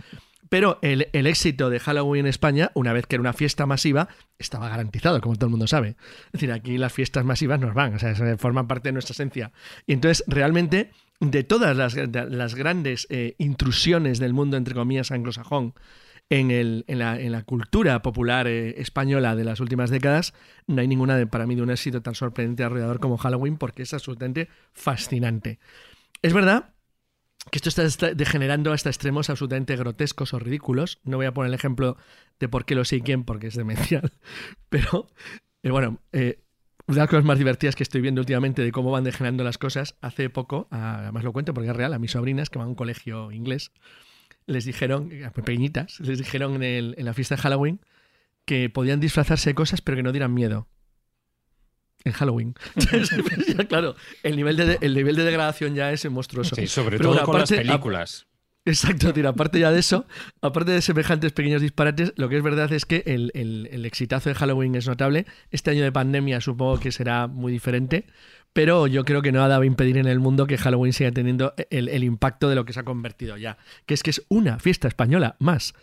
pero 0.49 0.79
el, 0.81 1.07
éxito 1.11 1.69
de 1.69 1.79
Halloween 1.79 2.25
en 2.25 2.29
España, 2.29 2.71
una 2.75 2.93
vez 2.93 3.07
que 3.07 3.15
era 3.15 3.21
una 3.21 3.33
fiesta 3.33 3.65
masiva, 3.65 4.09
estaba 4.37 4.69
garantizado, 4.69 5.19
como 5.21 5.35
todo 5.35 5.47
el 5.47 5.51
mundo 5.51 5.67
sabe. 5.67 5.95
Es 6.27 6.33
decir, 6.33 6.51
aquí 6.51 6.77
las 6.77 6.93
fiestas 6.93 7.25
masivas 7.25 7.59
nos 7.59 7.73
van, 7.73 7.95
o 7.95 7.99
sea, 7.99 8.13
forman 8.37 8.67
parte 8.67 8.89
de 8.89 8.93
nuestra 8.93 9.13
esencia. 9.13 9.51
Y 9.87 9.93
entonces, 9.93 10.23
realmente, 10.27 10.91
de 11.19 11.43
todas 11.43 11.75
las, 11.75 12.55
grandes 12.55 13.07
eh, 13.09 13.35
intrusiones 13.39 14.19
del 14.19 14.33
mundo, 14.33 14.57
entre 14.57 14.75
comillas, 14.75 15.11
anglosajón, 15.11 15.73
en, 16.29 16.51
el, 16.51 16.85
en, 16.87 16.99
la, 16.99 17.43
cultura 17.43 18.01
popular 18.01 18.47
eh, 18.47 18.81
española 18.81 19.35
de 19.35 19.43
las 19.43 19.59
últimas 19.59 19.89
décadas, 19.89 20.33
no 20.67 20.81
hay 20.81 20.87
ninguna 20.87 21.23
para 21.27 21.45
mí 21.45 21.55
de 21.55 21.61
un 21.61 21.69
éxito 21.69 22.01
tan 22.01 22.15
sorprendente 22.15 22.63
y 22.63 22.65
arrollador 22.65 22.99
como 22.99 23.17
Halloween 23.17 23.57
porque 23.57 23.83
es 23.83 23.93
absolutamente 23.93 24.49
fascinante. 24.73 25.59
Es 26.21 26.33
verdad 26.33 26.73
que 27.51 27.59
esto 27.59 27.69
está 27.69 28.13
degenerando 28.13 28.73
hasta 28.73 28.89
extremos 28.89 29.29
absolutamente 29.29 29.75
grotescos 29.75 30.33
o 30.33 30.39
ridículos. 30.39 30.99
No 31.03 31.17
voy 31.17 31.27
a 31.27 31.33
poner 31.33 31.49
el 31.49 31.53
ejemplo 31.53 31.97
de 32.39 32.49
por 32.49 32.65
qué 32.65 32.73
lo 32.73 32.85
sé 32.85 32.97
y 32.97 33.01
quién, 33.01 33.23
porque 33.23 33.47
es 33.47 33.55
demencial. 33.55 34.11
Pero, 34.69 35.11
eh, 35.61 35.69
bueno, 35.69 35.99
eh, 36.11 36.39
una 36.87 36.95
de 36.95 37.01
las 37.01 37.09
cosas 37.09 37.25
más 37.25 37.37
divertidas 37.37 37.75
que 37.75 37.83
estoy 37.83 38.01
viendo 38.01 38.21
últimamente 38.21 38.63
de 38.63 38.71
cómo 38.71 38.91
van 38.91 39.03
degenerando 39.03 39.43
las 39.43 39.57
cosas, 39.57 39.95
hace 40.01 40.29
poco, 40.29 40.67
además 40.71 41.23
lo 41.23 41.33
cuento 41.33 41.53
porque 41.53 41.69
es 41.69 41.75
real, 41.75 41.93
a 41.93 41.99
mis 41.99 42.11
sobrinas 42.11 42.49
que 42.49 42.59
van 42.59 42.67
a 42.67 42.69
un 42.69 42.75
colegio 42.75 43.31
inglés, 43.31 43.71
les 44.47 44.65
dijeron, 44.65 45.09
pequeñitas, 45.33 45.99
les 45.99 46.17
dijeron 46.17 46.61
en, 46.61 46.93
la 46.97 47.13
fiesta 47.13 47.35
de 47.35 47.41
Halloween 47.41 47.79
que 48.45 48.69
podían 48.69 48.99
disfrazarse 48.99 49.51
de 49.51 49.55
cosas 49.55 49.81
pero 49.81 49.97
que 49.97 50.03
no 50.03 50.11
dieran 50.11 50.33
miedo. 50.33 50.67
En 52.03 52.11
Halloween. 52.11 52.53
claro, 53.67 53.95
el 54.21 54.35
nivel, 54.35 54.57
de, 54.57 54.77
el 54.81 54.93
nivel 54.93 55.15
de 55.15 55.23
degradación 55.23 55.73
ya 55.73 55.91
es 55.91 56.07
monstruoso. 56.09 56.55
Sí, 56.55 56.67
sobre 56.67 56.99
todo 56.99 57.23
con 57.23 57.39
las 57.39 57.49
películas. 57.49 58.27
Exacto, 58.67 59.13
tira, 59.13 59.29
aparte 59.29 59.59
ya 59.59 59.71
de 59.71 59.79
eso, 59.79 60.07
aparte 60.41 60.71
de 60.71 60.81
semejantes 60.81 61.31
pequeños 61.33 61.61
disparates, 61.61 62.13
lo 62.15 62.29
que 62.29 62.37
es 62.37 62.43
verdad 62.43 62.71
es 62.73 62.85
que 62.85 63.03
el, 63.05 63.31
el, 63.35 63.69
el 63.71 63.85
exitazo 63.85 64.29
de 64.29 64.35
Halloween 64.35 64.73
es 64.73 64.87
notable. 64.87 65.27
Este 65.51 65.69
año 65.69 65.83
de 65.83 65.91
pandemia 65.91 66.41
supongo 66.41 66.79
que 66.79 66.91
será 66.91 67.27
muy 67.27 67.51
diferente, 67.51 68.07
pero 68.55 68.87
yo 68.87 69.03
creo 69.03 69.21
que 69.21 69.33
nada 69.33 69.57
va 69.57 69.63
a 69.65 69.67
impedir 69.67 69.97
en 69.97 70.07
el 70.07 70.21
mundo 70.21 70.47
que 70.47 70.57
Halloween 70.57 70.93
siga 70.93 71.11
teniendo 71.11 71.53
el, 71.69 71.89
el 71.89 72.05
impacto 72.05 72.47
de 72.47 72.55
lo 72.55 72.63
que 72.63 72.71
se 72.71 72.79
ha 72.79 72.83
convertido 72.83 73.35
ya, 73.35 73.57
que 73.85 73.93
es 73.93 74.01
que 74.01 74.11
es 74.11 74.25
una 74.29 74.59
fiesta 74.59 74.87
española 74.87 75.35
más. 75.39 75.73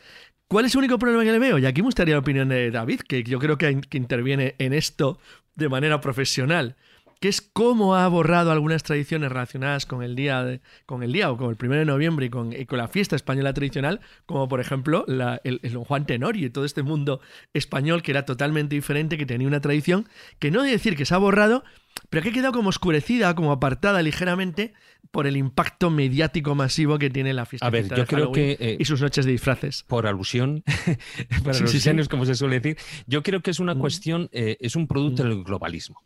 ¿Cuál 0.49 0.65
es 0.65 0.75
el 0.75 0.79
único 0.79 0.99
problema 0.99 1.23
que 1.23 1.33
le 1.33 1.39
veo? 1.39 1.59
Y 1.59 1.67
aquí 1.67 1.83
me 1.83 1.89
gustaría 1.89 2.15
la 2.15 2.21
opinión 2.21 2.49
de 2.49 2.71
David, 2.71 3.01
que 3.01 3.25
yo 3.25 3.39
creo 3.39 3.59
que, 3.59 3.83
que 3.83 3.99
interviene 3.99 4.55
en 4.59 4.73
esto 4.73 5.19
de 5.55 5.69
manera 5.69 6.01
profesional 6.01 6.77
que 7.23 7.29
es 7.29 7.41
cómo 7.41 7.95
ha 7.95 8.09
borrado 8.09 8.51
algunas 8.51 8.83
tradiciones 8.83 9.31
relacionadas 9.31 9.87
con 9.87 10.03
el 10.03 10.17
día, 10.17 10.61
con 10.87 11.05
el 11.05 11.13
día 11.13 11.31
o 11.31 11.37
con 11.37 11.51
el 11.51 11.57
1 11.57 11.77
de 11.77 11.85
noviembre 11.85 12.27
y 12.27 12.31
con, 12.31 12.53
con, 12.65 12.79
la 12.79 12.89
fiesta 12.89 13.15
española 13.15 13.55
tradicional, 13.55 14.01
como 14.27 14.49
por 14.49 14.59
ejemplo 14.59 15.05
la, 15.07 15.41
el, 15.45 15.61
Juan 15.77 16.05
Tenorio 16.05 16.49
y 16.49 16.51
todo 16.51 16.65
este 16.65 16.83
mundo 16.83 17.21
español 17.55 18.03
que 18.03 18.11
era 18.11 18.25
totalmente 18.25 18.75
diferente, 18.75 19.17
que 19.17 19.25
tenía 19.25 19.47
una 19.47 19.61
tradición, 19.61 20.09
que 20.41 20.51
no 20.51 20.65
de 20.65 20.73
decir 20.73 20.97
que 20.97 21.07
se 21.07 21.15
ha 21.15 21.19
borrado, 21.19 21.63
pero 22.11 22.25
que 22.25 22.31
ha 22.31 22.33
quedado 22.33 22.53
como 22.53 22.71
oscurecida, 22.71 23.33
como 23.37 23.53
apartada 23.53 24.03
ligeramente 24.03 24.73
por 25.13 25.29
el 25.29 25.37
impacto 25.37 25.91
mediático 25.91 26.57
masivo 26.57 26.99
que 26.99 27.09
tiene 27.09 27.35
la 27.35 27.47
fiesta. 27.47 27.69
A 27.69 27.71
ver, 27.71 27.89
yo 27.89 28.05
creo 28.05 28.33
que 28.33 28.57
eh, 28.59 28.79
y 28.81 28.85
sus 28.85 29.01
noches 29.01 29.25
de 29.27 29.31
disfraces. 29.31 29.85
Por 29.85 30.09
alusión, 30.09 30.65
para 31.45 31.55
sí, 31.55 31.63
los 31.63 31.71
sí, 31.71 31.79
sí. 31.79 32.09
como 32.11 32.27
se 32.27 32.35
suele 32.35 32.59
decir, 32.59 32.77
yo 33.07 33.23
creo 33.23 33.43
que 33.43 33.53
es 33.53 33.61
una 33.61 33.77
Mm. 33.77 33.79
cuestión, 33.79 34.29
eh, 34.33 34.57
es 34.59 34.75
un 34.75 34.89
producto 34.89 35.23
del 35.23 35.45
globalismo. 35.45 36.03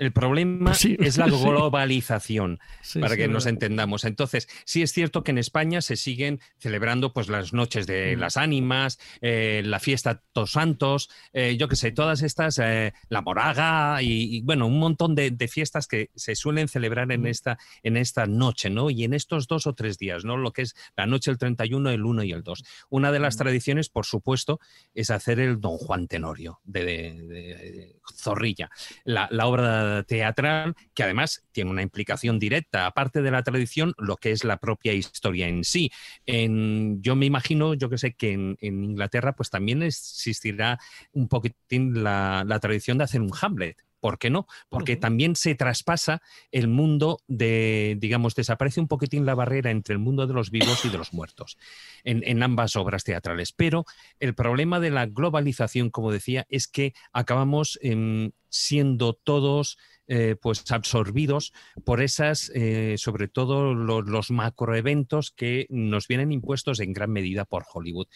El 0.00 0.12
problema 0.12 0.72
Sí, 0.72 0.96
es 0.98 1.18
la 1.18 1.26
globalización, 1.84 2.58
Sí, 2.80 3.00
para 3.00 3.14
sí, 3.14 3.20
que 3.20 3.28
nos 3.28 3.44
verdad. 3.44 3.48
entendamos. 3.54 4.04
Entonces, 4.04 4.48
sí 4.64 4.80
es 4.80 4.92
cierto 4.92 5.22
que 5.22 5.30
en 5.30 5.36
España 5.36 5.82
se 5.82 5.96
siguen 5.96 6.40
celebrando 6.56 7.12
pues 7.12 7.28
las 7.28 7.52
noches 7.52 7.86
de 7.86 8.16
Mm. 8.16 8.20
las 8.20 8.36
ánimas, 8.38 8.98
eh, 9.20 9.60
la 9.64 9.78
fiesta 9.78 10.22
Tos 10.32 10.52
Santos, 10.52 11.10
eh, 11.34 11.56
yo 11.58 11.68
qué 11.68 11.76
sé, 11.76 11.92
todas 11.92 12.22
estas, 12.22 12.58
eh, 12.58 12.94
la 13.10 13.20
moraga 13.20 14.00
y, 14.02 14.36
y, 14.38 14.40
bueno, 14.40 14.66
un 14.66 14.78
montón 14.78 15.14
de, 15.14 15.30
de 15.32 15.48
fiestas 15.48 15.86
que 15.86 16.08
se 16.14 16.34
suelen 16.34 16.68
celebrar 16.68 17.12
en 17.12 17.20
Mm. 17.22 17.26
esta, 17.26 17.58
en 17.82 17.98
esta 17.98 18.24
noche, 18.26 18.70
¿no? 18.70 18.88
Y 18.88 19.04
en 19.04 19.12
estos 19.12 19.46
dos 19.48 19.66
o 19.66 19.74
tres 19.74 19.98
días, 19.98 20.24
¿no? 20.24 20.38
Lo 20.38 20.52
que 20.54 20.62
es 20.62 20.74
la 20.96 21.04
noche 21.04 21.30
del 21.30 21.36
31, 21.36 21.90
el 21.90 22.06
1 22.06 22.22
y 22.24 22.32
el 22.32 22.42
2. 22.42 22.64
Una 22.88 23.12
de 23.12 23.18
las 23.18 23.34
Mm. 23.34 23.38
tradiciones, 23.38 23.90
por 23.90 24.06
supuesto, 24.06 24.60
es 24.94 25.10
hacer 25.10 25.40
el 25.40 25.60
Don 25.60 25.76
Juan 25.76 26.08
Tenorio 26.08 26.60
de, 26.64 26.84
de- 26.86 27.20
de 27.26 27.96
Zorrilla, 28.16 28.70
la, 29.04 29.28
la 29.30 29.46
obra 29.46 29.89
teatral 30.06 30.74
que 30.94 31.02
además 31.02 31.44
tiene 31.52 31.70
una 31.70 31.82
implicación 31.82 32.38
directa, 32.38 32.86
aparte 32.86 33.22
de 33.22 33.30
la 33.30 33.42
tradición, 33.42 33.94
lo 33.98 34.16
que 34.16 34.32
es 34.32 34.44
la 34.44 34.58
propia 34.58 34.92
historia 34.92 35.48
en 35.48 35.64
sí. 35.64 35.90
En- 36.26 37.02
yo 37.02 37.16
me 37.16 37.26
imagino, 37.26 37.74
yo 37.74 37.88
que 37.90 37.98
sé, 37.98 38.14
que 38.14 38.32
en, 38.32 38.56
en 38.60 38.84
Inglaterra 38.84 39.34
pues 39.34 39.50
también 39.50 39.82
existirá 39.82 40.78
un 41.12 41.28
poquitín 41.28 42.02
la, 42.02 42.44
la 42.46 42.58
tradición 42.60 42.98
de 42.98 43.04
hacer 43.04 43.20
un 43.20 43.32
Hamlet. 43.40 43.76
¿Por 44.00 44.18
qué 44.18 44.30
no? 44.30 44.46
Porque 44.68 44.96
también 44.96 45.36
se 45.36 45.54
traspasa 45.54 46.22
el 46.50 46.68
mundo 46.68 47.20
de, 47.28 47.96
digamos, 47.98 48.34
desaparece 48.34 48.80
un 48.80 48.88
poquitín 48.88 49.26
la 49.26 49.34
barrera 49.34 49.70
entre 49.70 49.92
el 49.92 49.98
mundo 49.98 50.26
de 50.26 50.34
los 50.34 50.50
vivos 50.50 50.84
y 50.84 50.88
de 50.90 50.98
los 50.98 51.12
muertos 51.12 51.58
en, 52.04 52.22
en 52.24 52.42
ambas 52.42 52.76
obras 52.76 53.04
teatrales. 53.04 53.52
Pero 53.52 53.84
el 54.18 54.34
problema 54.34 54.80
de 54.80 54.90
la 54.90 55.06
globalización, 55.06 55.90
como 55.90 56.10
decía, 56.12 56.46
es 56.48 56.66
que 56.66 56.94
acabamos 57.12 57.78
em, 57.82 58.32
siendo 58.48 59.12
todos 59.14 59.78
eh, 60.12 60.34
pues 60.40 60.64
absorbidos 60.72 61.52
por 61.84 62.02
esas, 62.02 62.50
eh, 62.54 62.96
sobre 62.98 63.28
todo 63.28 63.74
lo- 63.74 64.02
los 64.02 64.30
macroeventos 64.32 65.30
que 65.30 65.66
nos 65.70 66.08
vienen 66.08 66.32
impuestos 66.32 66.80
en 66.80 66.92
gran 66.92 67.10
medida 67.12 67.44
por 67.44 67.64
Hollywood. 67.72 68.08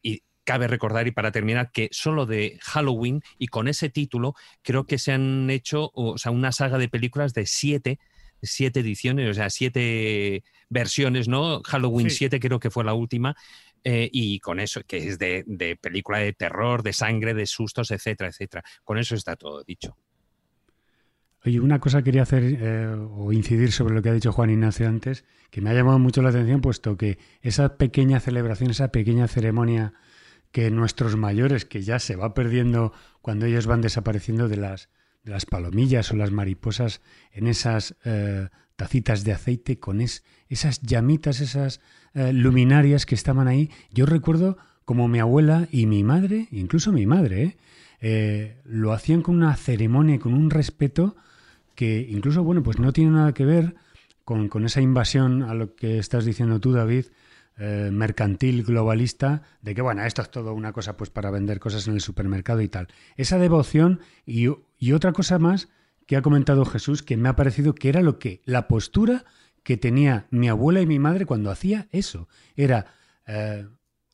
Y 0.00 0.22
cabe 0.44 0.66
recordar, 0.66 1.06
y 1.06 1.12
para 1.12 1.32
terminar, 1.32 1.70
que 1.72 1.88
solo 1.92 2.26
de 2.26 2.58
Halloween 2.62 3.22
y 3.38 3.48
con 3.48 3.68
ese 3.68 3.88
título 3.88 4.34
creo 4.62 4.84
que 4.84 4.98
se 4.98 5.12
han 5.12 5.50
hecho 5.50 5.90
o 5.94 6.18
sea, 6.18 6.32
una 6.32 6.52
saga 6.52 6.78
de 6.78 6.88
películas 6.88 7.34
de 7.34 7.46
siete 7.46 7.98
siete 8.42 8.80
ediciones, 8.80 9.30
o 9.30 9.34
sea, 9.34 9.50
siete 9.50 10.42
versiones, 10.68 11.28
¿no? 11.28 11.60
Halloween 11.64 12.10
Sí. 12.10 12.16
7 12.16 12.40
creo 12.40 12.58
que 12.58 12.70
fue 12.70 12.84
la 12.84 12.94
última, 12.94 13.36
eh, 13.84 14.08
y 14.12 14.40
con 14.40 14.60
eso, 14.60 14.80
que 14.86 14.96
es 14.98 15.18
de, 15.18 15.44
de 15.46 15.76
película 15.76 16.18
de 16.18 16.32
terror, 16.32 16.82
de 16.82 16.92
sangre, 16.92 17.34
de 17.34 17.46
sustos, 17.46 17.90
etcétera, 17.90 18.30
etcétera. 18.30 18.62
Con 18.84 18.98
eso 18.98 19.14
está 19.14 19.36
todo 19.36 19.62
dicho. 19.64 19.96
Oye, 21.44 21.58
una 21.58 21.80
cosa 21.80 22.02
quería 22.02 22.22
hacer 22.22 22.42
eh, 22.44 22.86
o 22.86 23.32
incidir 23.32 23.72
sobre 23.72 23.94
lo 23.94 24.02
que 24.02 24.10
ha 24.10 24.12
dicho 24.12 24.32
Juan 24.32 24.50
Ignacio 24.50 24.88
antes, 24.88 25.24
que 25.50 25.60
me 25.60 25.70
ha 25.70 25.74
llamado 25.74 25.98
mucho 25.98 26.22
la 26.22 26.28
atención, 26.28 26.60
puesto 26.60 26.96
que 26.96 27.18
esa 27.42 27.76
pequeña 27.76 28.20
celebración, 28.20 28.70
esa 28.70 28.92
pequeña 28.92 29.26
ceremonia 29.26 29.92
que 30.52 30.70
nuestros 30.70 31.16
mayores, 31.16 31.64
que 31.64 31.82
ya 31.82 31.98
se 31.98 32.14
va 32.16 32.34
perdiendo 32.34 32.92
cuando 33.20 33.46
ellos 33.46 33.66
van 33.66 33.80
desapareciendo 33.80 34.48
de 34.48 34.56
las, 34.58 34.88
de 35.24 35.32
las 35.32 35.46
palomillas 35.46 36.10
o 36.12 36.16
las 36.16 36.30
mariposas 36.30 37.00
en 37.32 37.46
esas 37.46 37.96
eh, 38.04 38.48
tacitas 38.76 39.24
de 39.24 39.32
aceite 39.32 39.78
con 39.80 40.00
es- 40.00 40.24
esas 40.48 40.80
llamitas, 40.82 41.40
esas 41.40 41.80
eh, 42.14 42.32
luminarias 42.32 43.06
que 43.06 43.14
estaban 43.14 43.48
ahí. 43.48 43.70
Yo 43.90 44.06
recuerdo 44.06 44.58
como 44.84 45.08
mi 45.08 45.18
abuela 45.20 45.68
y 45.70 45.86
mi 45.86 46.04
madre, 46.04 46.48
incluso 46.50 46.92
mi 46.92 47.06
madre, 47.06 47.56
¿eh? 48.00 48.56
Lo 48.64 48.92
hacían 48.92 49.22
con 49.22 49.36
una 49.36 49.54
ceremonia 49.56 50.16
y 50.16 50.18
con 50.18 50.34
un 50.34 50.50
respeto 50.50 51.14
que 51.76 52.06
incluso, 52.10 52.42
bueno, 52.42 52.62
pues 52.62 52.78
no 52.80 52.92
tiene 52.92 53.12
nada 53.12 53.32
que 53.32 53.44
ver 53.44 53.76
con, 54.24 54.48
con 54.48 54.64
esa 54.66 54.80
invasión 54.80 55.42
a 55.44 55.54
lo 55.54 55.74
que 55.76 55.98
estás 55.98 56.24
diciendo 56.24 56.58
tú, 56.60 56.72
David, 56.72 57.06
eh, 57.58 57.90
mercantil, 57.92 58.64
globalista, 58.64 59.42
de 59.60 59.74
que, 59.74 59.82
bueno, 59.82 60.02
esto 60.04 60.22
es 60.22 60.30
todo 60.30 60.54
una 60.54 60.72
cosa 60.72 60.96
pues 60.96 61.10
para 61.10 61.30
vender 61.30 61.60
cosas 61.60 61.86
en 61.86 61.94
el 61.94 62.00
supermercado 62.00 62.62
y 62.62 62.68
tal. 62.68 62.88
Esa 63.16 63.38
devoción 63.38 64.00
y, 64.24 64.48
otra 64.92 65.12
cosa 65.12 65.38
más 65.38 65.68
que 66.06 66.16
ha 66.16 66.22
comentado 66.22 66.64
Jesús, 66.64 67.02
que 67.02 67.16
me 67.16 67.28
ha 67.28 67.36
parecido 67.36 67.74
que 67.74 67.90
era 67.90 68.00
lo 68.00 68.18
que, 68.18 68.40
la 68.46 68.68
postura 68.68 69.26
que 69.62 69.76
tenía 69.76 70.26
mi 70.30 70.48
abuela 70.48 70.80
y 70.80 70.86
mi 70.86 70.98
madre 70.98 71.26
cuando 71.26 71.50
hacía 71.50 71.88
eso. 71.92 72.26
Era, 72.56 72.86
eh, 73.26 73.68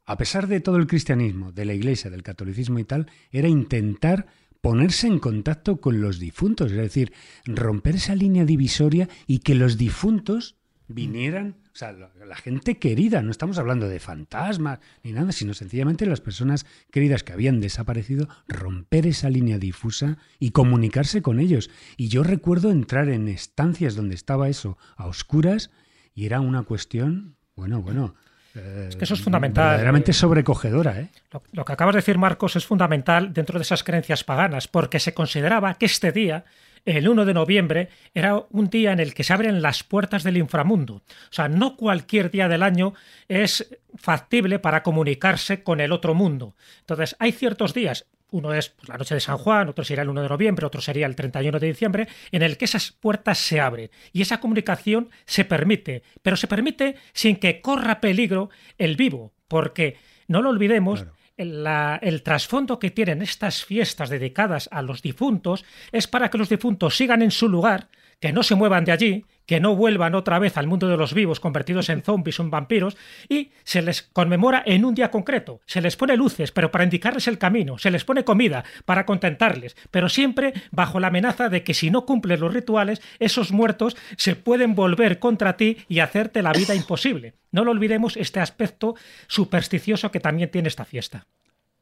a 0.05 0.17
pesar 0.17 0.49
de 0.49 0.61
todo 0.61 0.77
el 0.77 0.89
cristianismo, 0.89 1.53
de 1.53 1.65
la 1.65 1.75
iglesia, 1.75 2.11
del 2.11 2.25
catolicismo 2.25 2.81
y 2.81 2.85
tal, 2.85 3.11
era 3.31 3.49
intentar 3.49 4.27
ponerse 4.61 5.07
en 5.07 5.21
contacto 5.21 5.81
con 5.81 6.01
los 6.01 6.19
difuntos, 6.19 6.73
es 6.73 6.77
decir, 6.77 7.13
romper 7.47 7.95
esa 7.95 8.15
línea 8.15 8.45
divisoria 8.45 9.09
y 9.27 9.39
que 9.39 9.55
los 9.55 9.79
difuntos 9.79 10.58
vinieran, 10.89 11.57
o 11.73 11.77
sea, 11.77 11.93
la, 11.93 12.11
la 12.27 12.37
gente 12.37 12.79
querida, 12.79 13.23
no 13.23 13.31
estamos 13.31 13.59
hablando 13.59 13.89
de 13.89 14.01
fantasmas 14.01 14.81
ni 15.03 15.13
nada, 15.13 15.33
sino 15.33 15.53
sencillamente 15.55 16.07
las 16.07 16.21
personas 16.21 16.67
queridas 16.91 17.23
que 17.23 17.33
habían 17.35 17.61
desaparecido, 17.61 18.29
romper 18.49 19.07
esa 19.07 19.29
línea 19.31 19.59
difusa 19.59 20.17
y 20.39 20.51
comunicarse 20.51 21.23
con 21.23 21.41
ellos. 21.41 21.71
Y 21.97 22.09
yo 22.09 22.23
recuerdo 22.23 22.71
entrar 22.71 23.09
en 23.11 23.29
estancias 23.29 23.95
donde 23.95 24.15
estaba 24.15 24.49
eso 24.49 24.79
a 24.97 25.07
oscuras 25.07 25.71
y 26.15 26.27
era 26.27 26.41
una 26.41 26.63
cuestión, 26.63 27.37
bueno, 27.55 27.83
bueno. 27.83 28.15
eh, 28.55 28.87
Es 28.89 28.97
que 28.97 29.05
eso 29.05 29.15
es 29.15 29.21
fundamental. 29.21 29.69
Verdaderamente 29.69 30.13
sobrecogedora, 30.13 30.99
¿eh? 31.01 31.11
Lo, 31.33 31.43
lo 31.53 31.65
que 31.65 31.73
acabas 31.75 31.95
de 31.95 31.99
decir, 31.99 32.19
Marcos, 32.19 32.57
es 32.57 32.65
fundamental 32.67 33.33
dentro 33.33 33.59
de 33.59 33.63
esas 33.63 33.85
creencias 33.85 34.25
paganas, 34.25 34.69
porque 34.69 34.99
se 35.01 35.13
consideraba 35.15 35.75
que 35.75 35.87
este 35.87 36.13
día, 36.13 36.45
el 36.85 37.09
1 37.09 37.25
de 37.25 37.35
noviembre, 37.35 37.89
era 38.15 38.45
un 38.51 38.71
día 38.71 38.93
en 38.93 39.01
el 39.01 39.15
que 39.15 39.25
se 39.25 39.33
abren 39.33 39.63
las 39.63 39.83
puertas 39.85 40.23
del 40.23 40.37
inframundo. 40.37 40.95
O 40.95 41.33
sea, 41.33 41.49
no 41.49 41.77
cualquier 41.77 42.31
día 42.31 42.49
del 42.49 42.63
año 42.63 42.95
es 43.29 43.77
factible 43.97 44.59
para 44.59 44.83
comunicarse 44.83 45.63
con 45.63 45.81
el 45.81 45.93
otro 45.93 46.15
mundo. 46.15 46.55
Entonces, 46.81 47.17
hay 47.19 47.33
ciertos 47.33 47.75
días, 47.75 48.07
uno 48.31 48.53
es 48.53 48.71
pues, 48.71 48.89
la 48.89 48.97
noche 48.97 49.15
de 49.15 49.21
San 49.21 49.39
Juan, 49.39 49.69
otro 49.69 49.85
sería 49.85 50.03
el 50.03 50.11
1 50.11 50.23
de 50.23 50.29
noviembre, 50.29 50.67
otro 50.67 50.81
sería 50.81 51.07
el 51.07 51.17
31 51.17 51.59
de 51.59 51.67
diciembre, 51.67 52.09
en 52.31 52.43
el 52.43 52.57
que 52.57 52.67
esas 52.67 52.93
puertas 52.93 53.39
se 53.39 53.61
abren 53.61 53.91
y 54.13 54.23
esa 54.23 54.41
comunicación 54.41 55.11
se 55.25 55.45
permite, 55.45 56.03
pero 56.23 56.37
se 56.37 56.47
permite 56.47 56.97
sin 57.13 57.37
que 57.37 57.61
corra 57.61 58.01
peligro 58.01 58.51
el 58.77 58.97
vivo, 58.97 59.33
porque 59.49 59.97
no 60.27 60.43
lo 60.43 60.51
olvidemos. 60.51 61.07
La- 61.39 61.99
el 62.03 62.23
trasfondo 62.23 62.79
que 62.79 62.91
tienen 62.91 63.23
estas 63.23 63.65
fiestas 63.65 64.11
dedicadas 64.11 64.69
a 64.73 64.83
los 64.83 65.03
difuntos 65.03 65.65
es 65.93 66.07
para 66.07 66.31
que 66.31 66.39
los 66.39 66.49
difuntos 66.49 66.97
sigan 66.97 67.23
en 67.23 67.31
su 67.31 67.49
lugar, 67.49 67.89
que 68.21 68.33
no 68.33 68.43
se 68.43 68.55
muevan 68.55 68.85
de 68.85 68.93
allí, 68.93 69.25
que 69.47 69.61
no 69.61 69.75
vuelvan 69.75 70.15
otra 70.15 70.39
vez 70.39 70.59
al 70.59 70.67
mundo 70.67 70.89
de 70.89 70.97
los 70.97 71.15
vivos 71.15 71.41
convertidos 71.41 71.89
en 71.89 72.03
zombies 72.03 72.39
o 72.39 72.43
en 72.43 72.51
vampiros, 72.51 72.97
y 73.29 73.51
se 73.65 73.81
les 73.81 74.03
conmemora 74.03 74.63
en 74.67 74.85
un 74.85 74.95
día 74.95 75.11
concreto. 75.11 75.61
Se 75.65 75.81
les 75.81 75.97
pone 75.97 76.17
luces, 76.17 76.53
pero 76.53 76.71
para 76.71 76.85
indicarles 76.85 77.29
el 77.29 77.39
camino, 77.39 77.79
se 77.79 77.91
les 77.91 78.05
pone 78.05 78.25
comida 78.25 78.65
para 78.85 79.07
contentarles, 79.07 79.75
pero 79.91 80.09
siempre 80.09 80.53
bajo 80.71 81.01
la 81.01 81.07
amenaza 81.07 81.49
de 81.49 81.63
que 81.63 81.73
si 81.73 81.91
no 81.91 82.05
cumples 82.05 82.41
los 82.41 82.53
rituales, 82.53 83.01
esos 83.19 83.51
muertos 83.51 83.97
se 84.17 84.37
pueden 84.37 84.75
volver 84.75 85.19
contra 85.19 85.57
ti 85.57 85.79
y 85.89 86.01
hacerte 86.01 86.43
la 86.43 86.53
vida 86.53 86.75
imposible. 86.75 87.35
No 87.51 87.65
lo 87.65 87.71
olvidemos 87.71 88.19
este 88.19 88.41
aspecto 88.41 88.97
supersticioso 89.29 90.11
que 90.11 90.21
también 90.21 90.51
tiene 90.51 90.69
esta 90.69 90.85
fiesta. 90.85 91.27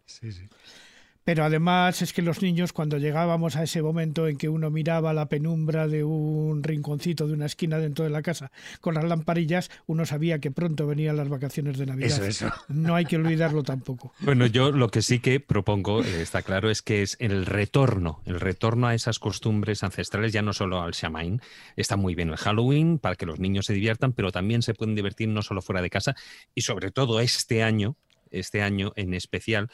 Sí, 0.05 0.31
sí. 0.31 0.49
Pero 1.26 1.44
además 1.44 2.02
es 2.02 2.12
que 2.12 2.22
los 2.22 2.40
niños 2.40 2.72
cuando 2.72 2.98
llegábamos 2.98 3.56
a 3.56 3.64
ese 3.64 3.82
momento 3.82 4.28
en 4.28 4.36
que 4.36 4.48
uno 4.48 4.70
miraba 4.70 5.12
la 5.12 5.26
penumbra 5.28 5.88
de 5.88 6.04
un 6.04 6.62
rinconcito 6.62 7.26
de 7.26 7.32
una 7.32 7.46
esquina 7.46 7.78
dentro 7.78 8.04
de 8.04 8.12
la 8.12 8.22
casa 8.22 8.52
con 8.80 8.94
las 8.94 9.02
lamparillas, 9.02 9.72
uno 9.86 10.06
sabía 10.06 10.38
que 10.38 10.52
pronto 10.52 10.86
venían 10.86 11.16
las 11.16 11.28
vacaciones 11.28 11.78
de 11.78 11.86
Navidad. 11.86 12.24
Eso, 12.24 12.46
eso. 12.46 12.52
No 12.68 12.94
hay 12.94 13.06
que 13.06 13.16
olvidarlo 13.16 13.64
tampoco. 13.64 14.14
Bueno, 14.20 14.46
yo 14.46 14.70
lo 14.70 14.88
que 14.88 15.02
sí 15.02 15.18
que 15.18 15.40
propongo, 15.40 16.04
eh, 16.04 16.22
está 16.22 16.42
claro, 16.42 16.70
es 16.70 16.80
que 16.80 17.02
es 17.02 17.16
el 17.18 17.44
retorno, 17.44 18.22
el 18.24 18.38
retorno 18.38 18.86
a 18.86 18.94
esas 18.94 19.18
costumbres 19.18 19.82
ancestrales, 19.82 20.32
ya 20.32 20.42
no 20.42 20.52
solo 20.52 20.80
al 20.80 20.92
Shamain. 20.92 21.40
Está 21.74 21.96
muy 21.96 22.14
bien 22.14 22.28
el 22.28 22.36
Halloween 22.36 23.00
para 23.00 23.16
que 23.16 23.26
los 23.26 23.40
niños 23.40 23.66
se 23.66 23.72
diviertan, 23.72 24.12
pero 24.12 24.30
también 24.30 24.62
se 24.62 24.74
pueden 24.74 24.94
divertir 24.94 25.26
no 25.26 25.42
solo 25.42 25.60
fuera 25.60 25.82
de 25.82 25.90
casa 25.90 26.14
y 26.54 26.60
sobre 26.60 26.92
todo 26.92 27.18
este 27.18 27.64
año, 27.64 27.96
este 28.30 28.62
año 28.62 28.92
en 28.94 29.12
especial, 29.12 29.70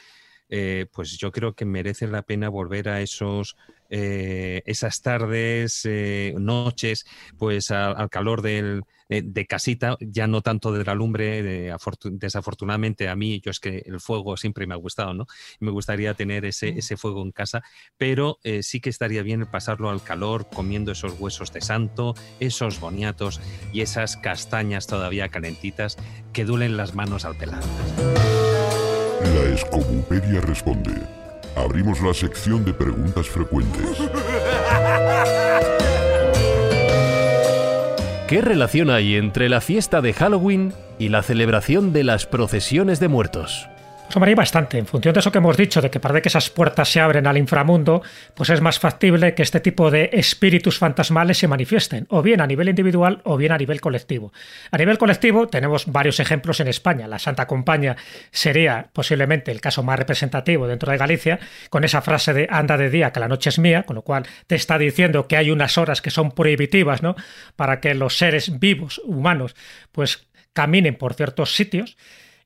eh, 0.49 0.85
pues 0.91 1.17
yo 1.17 1.31
creo 1.31 1.53
que 1.53 1.65
merece 1.65 2.07
la 2.07 2.21
pena 2.21 2.49
volver 2.49 2.89
a 2.89 3.01
esos 3.01 3.55
eh, 3.89 4.63
esas 4.65 5.01
tardes, 5.01 5.81
eh, 5.85 6.33
noches, 6.37 7.05
pues 7.37 7.69
al 7.69 8.09
calor 8.09 8.41
del, 8.41 8.83
de 9.07 9.45
casita, 9.45 9.97
ya 9.99 10.25
no 10.25 10.41
tanto 10.41 10.71
de 10.71 10.83
la 10.83 10.95
lumbre, 10.95 11.75
desafortunadamente 12.11 13.07
a 13.07 13.15
mí, 13.15 13.39
yo 13.39 13.51
es 13.51 13.59
que 13.59 13.83
el 13.85 13.99
fuego 13.99 14.35
siempre 14.35 14.65
me 14.65 14.73
ha 14.73 14.77
gustado, 14.77 15.13
¿no? 15.13 15.27
Me 15.59 15.69
gustaría 15.69 16.15
tener 16.15 16.43
ese, 16.45 16.69
ese 16.69 16.97
fuego 16.97 17.21
en 17.21 17.31
casa, 17.31 17.61
pero 17.97 18.39
sí 18.61 18.79
que 18.79 18.89
estaría 18.89 19.21
bien 19.21 19.45
pasarlo 19.45 19.91
al 19.91 20.01
calor, 20.01 20.49
comiendo 20.49 20.91
esos 20.91 21.19
huesos 21.19 21.53
de 21.53 21.61
santo, 21.61 22.15
esos 22.39 22.79
boniatos 22.79 23.41
y 23.71 23.81
esas 23.81 24.17
castañas 24.17 24.87
todavía 24.87 25.29
calentitas 25.29 25.97
que 26.31 26.45
duelen 26.45 26.77
las 26.77 26.95
manos 26.95 27.25
al 27.25 27.35
pelar. 27.35 27.61
La 29.23 29.53
Escobupedia 29.53 30.41
responde. 30.41 30.91
Abrimos 31.55 32.01
la 32.01 32.13
sección 32.13 32.65
de 32.65 32.73
preguntas 32.73 33.27
frecuentes. 33.27 33.85
¿Qué 38.27 38.41
relación 38.41 38.89
hay 38.89 39.15
entre 39.15 39.47
la 39.47 39.61
fiesta 39.61 40.01
de 40.01 40.13
Halloween 40.13 40.73
y 40.97 41.09
la 41.09 41.21
celebración 41.21 41.93
de 41.93 42.03
las 42.03 42.25
procesiones 42.25 42.99
de 42.99 43.07
muertos? 43.07 43.69
Bastante. 44.13 44.77
En 44.77 44.85
función 44.85 45.11
de 45.13 45.21
eso 45.21 45.31
que 45.31 45.39
hemos 45.39 45.57
dicho, 45.57 45.81
de 45.81 45.89
que 45.89 45.99
parece 45.99 46.21
que 46.21 46.29
esas 46.29 46.51
puertas 46.51 46.87
se 46.87 47.01
abren 47.01 47.25
al 47.25 47.35
inframundo, 47.35 48.03
pues 48.35 48.51
es 48.51 48.61
más 48.61 48.77
factible 48.77 49.33
que 49.33 49.41
este 49.41 49.59
tipo 49.59 49.89
de 49.89 50.11
espíritus 50.13 50.77
fantasmales 50.77 51.39
se 51.39 51.47
manifiesten, 51.47 52.05
o 52.09 52.21
bien 52.21 52.39
a 52.39 52.45
nivel 52.45 52.69
individual 52.69 53.21
o 53.23 53.37
bien 53.37 53.51
a 53.51 53.57
nivel 53.57 53.81
colectivo. 53.81 54.31
A 54.69 54.77
nivel 54.77 54.99
colectivo 54.99 55.47
tenemos 55.47 55.91
varios 55.91 56.19
ejemplos 56.19 56.59
en 56.59 56.67
España. 56.67 57.07
La 57.07 57.17
Santa 57.17 57.47
Compañía 57.47 57.97
sería 58.29 58.89
posiblemente 58.93 59.51
el 59.51 59.61
caso 59.61 59.81
más 59.81 59.97
representativo 59.97 60.67
dentro 60.67 60.91
de 60.91 60.97
Galicia, 60.99 61.39
con 61.71 61.83
esa 61.83 62.01
frase 62.01 62.33
de 62.33 62.47
anda 62.51 62.77
de 62.77 62.91
día 62.91 63.11
que 63.11 63.19
la 63.19 63.27
noche 63.27 63.49
es 63.49 63.57
mía, 63.57 63.83
con 63.83 63.95
lo 63.95 64.03
cual 64.03 64.27
te 64.45 64.55
está 64.55 64.77
diciendo 64.77 65.27
que 65.27 65.37
hay 65.37 65.49
unas 65.49 65.79
horas 65.79 66.03
que 66.03 66.11
son 66.11 66.31
prohibitivas, 66.31 67.01
¿no? 67.01 67.15
Para 67.55 67.79
que 67.79 67.95
los 67.95 68.17
seres 68.17 68.59
vivos, 68.59 69.01
humanos, 69.05 69.55
pues 69.91 70.27
caminen 70.53 70.95
por 70.95 71.15
ciertos 71.15 71.55
sitios. 71.55 71.97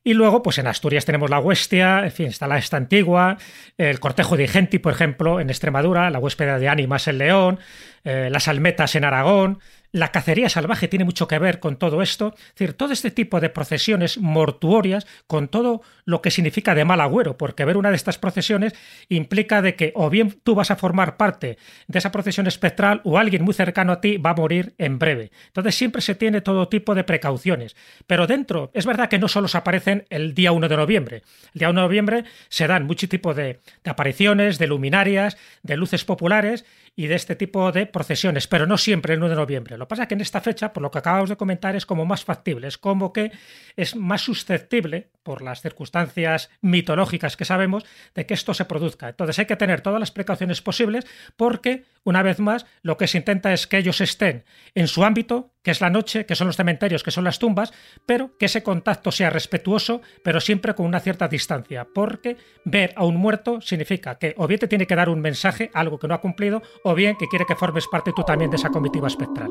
Y 0.04 0.14
luego, 0.14 0.42
pues 0.42 0.58
en 0.58 0.66
Asturias 0.66 1.04
tenemos 1.04 1.28
la 1.28 1.40
Huestia, 1.40 2.04
en 2.04 2.12
fin, 2.12 2.26
está 2.26 2.46
la 2.46 2.58
Esta 2.58 2.76
Antigua, 2.76 3.36
el 3.76 4.00
Cortejo 4.00 4.36
de 4.36 4.48
Genti, 4.48 4.78
por 4.78 4.92
ejemplo, 4.92 5.40
en 5.40 5.50
Extremadura, 5.50 6.10
la 6.10 6.18
Huéspeda 6.18 6.58
de 6.58 6.68
Ánimas 6.68 7.08
en 7.08 7.18
León, 7.18 7.58
eh, 8.04 8.28
las 8.30 8.48
Almetas 8.48 8.94
en 8.94 9.04
Aragón. 9.04 9.58
La 9.90 10.12
cacería 10.12 10.50
salvaje 10.50 10.86
tiene 10.86 11.06
mucho 11.06 11.26
que 11.26 11.38
ver 11.38 11.60
con 11.60 11.76
todo 11.76 12.02
esto. 12.02 12.34
Es 12.36 12.54
decir, 12.54 12.74
todo 12.74 12.92
este 12.92 13.10
tipo 13.10 13.40
de 13.40 13.48
procesiones 13.48 14.18
mortuorias, 14.18 15.06
con 15.26 15.48
todo 15.48 15.80
lo 16.04 16.20
que 16.20 16.30
significa 16.30 16.74
de 16.74 16.84
mal 16.84 17.00
agüero, 17.00 17.38
porque 17.38 17.64
ver 17.64 17.78
una 17.78 17.88
de 17.88 17.96
estas 17.96 18.18
procesiones 18.18 18.74
implica 19.08 19.62
de 19.62 19.76
que 19.76 19.92
o 19.94 20.10
bien 20.10 20.40
tú 20.42 20.54
vas 20.54 20.70
a 20.70 20.76
formar 20.76 21.16
parte 21.16 21.56
de 21.86 21.98
esa 21.98 22.12
procesión 22.12 22.46
espectral 22.46 23.00
o 23.04 23.16
alguien 23.16 23.42
muy 23.42 23.54
cercano 23.54 23.92
a 23.92 24.00
ti 24.02 24.18
va 24.18 24.30
a 24.30 24.34
morir 24.34 24.74
en 24.76 24.98
breve. 24.98 25.30
Entonces 25.46 25.74
siempre 25.74 26.02
se 26.02 26.14
tiene 26.14 26.42
todo 26.42 26.68
tipo 26.68 26.94
de 26.94 27.04
precauciones. 27.04 27.74
Pero 28.06 28.26
dentro, 28.26 28.70
es 28.74 28.84
verdad 28.84 29.08
que 29.08 29.18
no 29.18 29.28
solo 29.28 29.48
se 29.48 29.56
aparecen 29.56 30.04
el 30.10 30.34
día 30.34 30.52
1 30.52 30.68
de 30.68 30.76
noviembre. 30.76 31.22
El 31.54 31.60
día 31.60 31.70
1 31.70 31.80
de 31.80 31.86
noviembre 31.86 32.24
se 32.50 32.66
dan 32.66 32.84
mucho 32.84 33.08
tipo 33.08 33.32
de, 33.32 33.60
de 33.82 33.90
apariciones, 33.90 34.58
de 34.58 34.66
luminarias, 34.66 35.38
de 35.62 35.78
luces 35.78 36.04
populares 36.04 36.66
y 36.98 37.06
de 37.06 37.14
este 37.14 37.36
tipo 37.36 37.70
de 37.70 37.86
procesiones, 37.86 38.48
pero 38.48 38.66
no 38.66 38.76
siempre 38.76 39.14
el 39.14 39.20
1 39.20 39.28
de 39.28 39.36
noviembre. 39.36 39.78
Lo 39.78 39.86
que 39.86 39.90
pasa 39.90 40.02
es 40.02 40.08
que 40.08 40.14
en 40.14 40.20
esta 40.20 40.40
fecha, 40.40 40.72
por 40.72 40.82
lo 40.82 40.90
que 40.90 40.98
acabamos 40.98 41.28
de 41.28 41.36
comentar, 41.36 41.76
es 41.76 41.86
como 41.86 42.04
más 42.04 42.24
factible, 42.24 42.66
es 42.66 42.76
como 42.76 43.12
que 43.12 43.30
es 43.76 43.94
más 43.94 44.22
susceptible, 44.22 45.06
por 45.28 45.42
las 45.42 45.60
circunstancias 45.60 46.48
mitológicas 46.62 47.36
que 47.36 47.44
sabemos, 47.44 47.84
de 48.14 48.24
que 48.24 48.32
esto 48.32 48.54
se 48.54 48.64
produzca. 48.64 49.10
Entonces 49.10 49.38
hay 49.38 49.44
que 49.44 49.56
tener 49.56 49.82
todas 49.82 50.00
las 50.00 50.10
precauciones 50.10 50.62
posibles 50.62 51.06
porque, 51.36 51.84
una 52.02 52.22
vez 52.22 52.38
más, 52.38 52.64
lo 52.80 52.96
que 52.96 53.06
se 53.06 53.18
intenta 53.18 53.52
es 53.52 53.66
que 53.66 53.76
ellos 53.76 54.00
estén 54.00 54.46
en 54.74 54.88
su 54.88 55.04
ámbito, 55.04 55.52
que 55.62 55.70
es 55.70 55.82
la 55.82 55.90
noche, 55.90 56.24
que 56.24 56.34
son 56.34 56.46
los 56.46 56.56
cementerios, 56.56 57.02
que 57.02 57.10
son 57.10 57.24
las 57.24 57.38
tumbas, 57.38 57.74
pero 58.06 58.38
que 58.38 58.46
ese 58.46 58.62
contacto 58.62 59.12
sea 59.12 59.28
respetuoso, 59.28 60.00
pero 60.24 60.40
siempre 60.40 60.74
con 60.74 60.86
una 60.86 60.98
cierta 60.98 61.28
distancia, 61.28 61.86
porque 61.94 62.38
ver 62.64 62.94
a 62.96 63.04
un 63.04 63.16
muerto 63.16 63.60
significa 63.60 64.14
que 64.14 64.34
o 64.38 64.46
bien 64.46 64.60
te 64.60 64.66
tiene 64.66 64.86
que 64.86 64.96
dar 64.96 65.10
un 65.10 65.20
mensaje, 65.20 65.70
algo 65.74 65.98
que 65.98 66.08
no 66.08 66.14
ha 66.14 66.22
cumplido, 66.22 66.62
o 66.84 66.94
bien 66.94 67.16
que 67.16 67.28
quiere 67.28 67.44
que 67.44 67.54
formes 67.54 67.86
parte 67.86 68.14
tú 68.16 68.22
también 68.22 68.50
de 68.50 68.56
esa 68.56 68.70
comitiva 68.70 69.08
espectral. 69.08 69.50